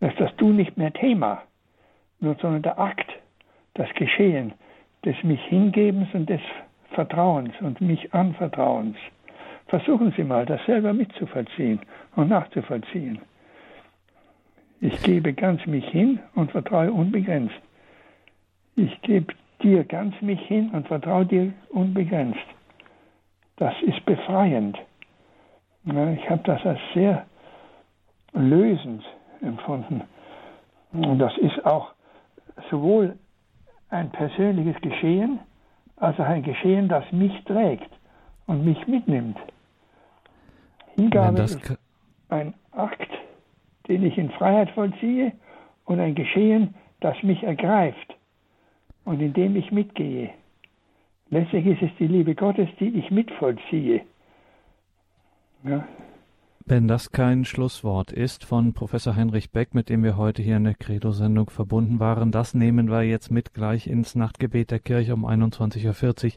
[0.00, 1.42] Das ist das Du nicht mehr Thema,
[2.20, 3.10] sondern der Akt,
[3.74, 4.52] das Geschehen
[5.04, 6.40] des mich Hingebens und des
[6.92, 8.96] Vertrauens und mich Anvertrauens.
[9.66, 11.80] Versuchen Sie mal, das selber mitzuvollziehen
[12.16, 13.20] und nachzuvollziehen.
[14.80, 17.54] Ich gebe ganz mich hin und vertraue unbegrenzt.
[18.74, 19.32] Ich gebe
[19.62, 22.38] dir ganz mich hin und vertraue dir unbegrenzt.
[23.56, 24.78] Das ist befreiend.
[25.84, 27.26] Ich habe das als sehr
[28.32, 29.04] lösend
[29.40, 30.02] empfunden.
[30.92, 31.92] Und das ist auch
[32.70, 33.16] sowohl
[33.90, 35.38] ein persönliches Geschehen,
[36.02, 37.88] als auch ein Geschehen, das mich trägt
[38.46, 39.38] und mich mitnimmt.
[40.96, 41.78] Hingabe ist
[42.28, 43.08] ein Akt,
[43.86, 45.32] den ich in Freiheit vollziehe
[45.84, 48.16] und ein Geschehen, das mich ergreift
[49.04, 50.30] und in dem ich mitgehe.
[51.30, 54.02] Letztlich ist es die Liebe Gottes, die ich mitvollziehe.
[55.62, 55.86] Ja.
[56.64, 60.64] Wenn das kein Schlusswort ist von Professor Heinrich Beck, mit dem wir heute hier in
[60.64, 65.26] der Credo-Sendung verbunden waren, das nehmen wir jetzt mit gleich ins Nachtgebet der Kirche um
[65.26, 65.86] 21.40.
[66.26, 66.32] Uhr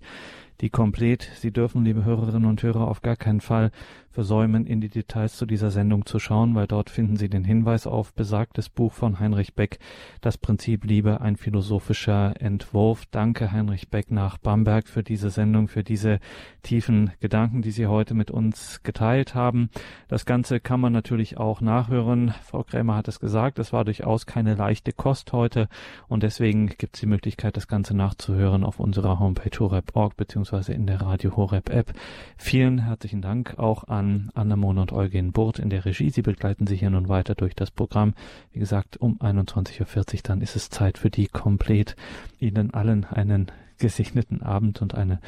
[0.61, 1.29] die komplett.
[1.35, 3.71] Sie dürfen, liebe Hörerinnen und Hörer, auf gar keinen Fall
[4.15, 7.85] versäumen, in die Details zu dieser Sendung zu schauen, weil dort finden Sie den Hinweis
[7.85, 9.77] auf besagtes Buch von Heinrich Beck,
[10.21, 13.03] Das Prinzip Liebe, ein philosophischer Entwurf.
[13.11, 16.19] Danke, Heinrich Beck nach Bamberg, für diese Sendung, für diese
[16.63, 19.69] tiefen Gedanken, die Sie heute mit uns geteilt haben.
[20.07, 22.33] Das Ganze kann man natürlich auch nachhören.
[22.43, 25.67] Frau Krämer hat es gesagt, es war durchaus keine leichte Kost heute
[26.07, 30.15] und deswegen gibt es die Möglichkeit, das Ganze nachzuhören auf unserer Homepage horep.org
[30.45, 31.93] beziehungsweise in der Radio Horep App.
[32.37, 36.09] Vielen herzlichen Dank auch an an Annemone und Eugen Burt in der Regie.
[36.09, 38.13] Sie begleiten Sie hier nun weiter durch das Programm.
[38.51, 41.95] Wie gesagt, um 21.40 Uhr dann ist es Zeit für die komplett.
[42.39, 43.47] Ihnen allen einen
[43.79, 45.19] gesegneten Abend und eine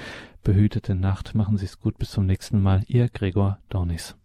[0.44, 1.34] behütete Nacht.
[1.34, 1.98] Machen Sie es gut.
[1.98, 2.84] Bis zum nächsten Mal.
[2.88, 4.16] Ihr Gregor Dornis.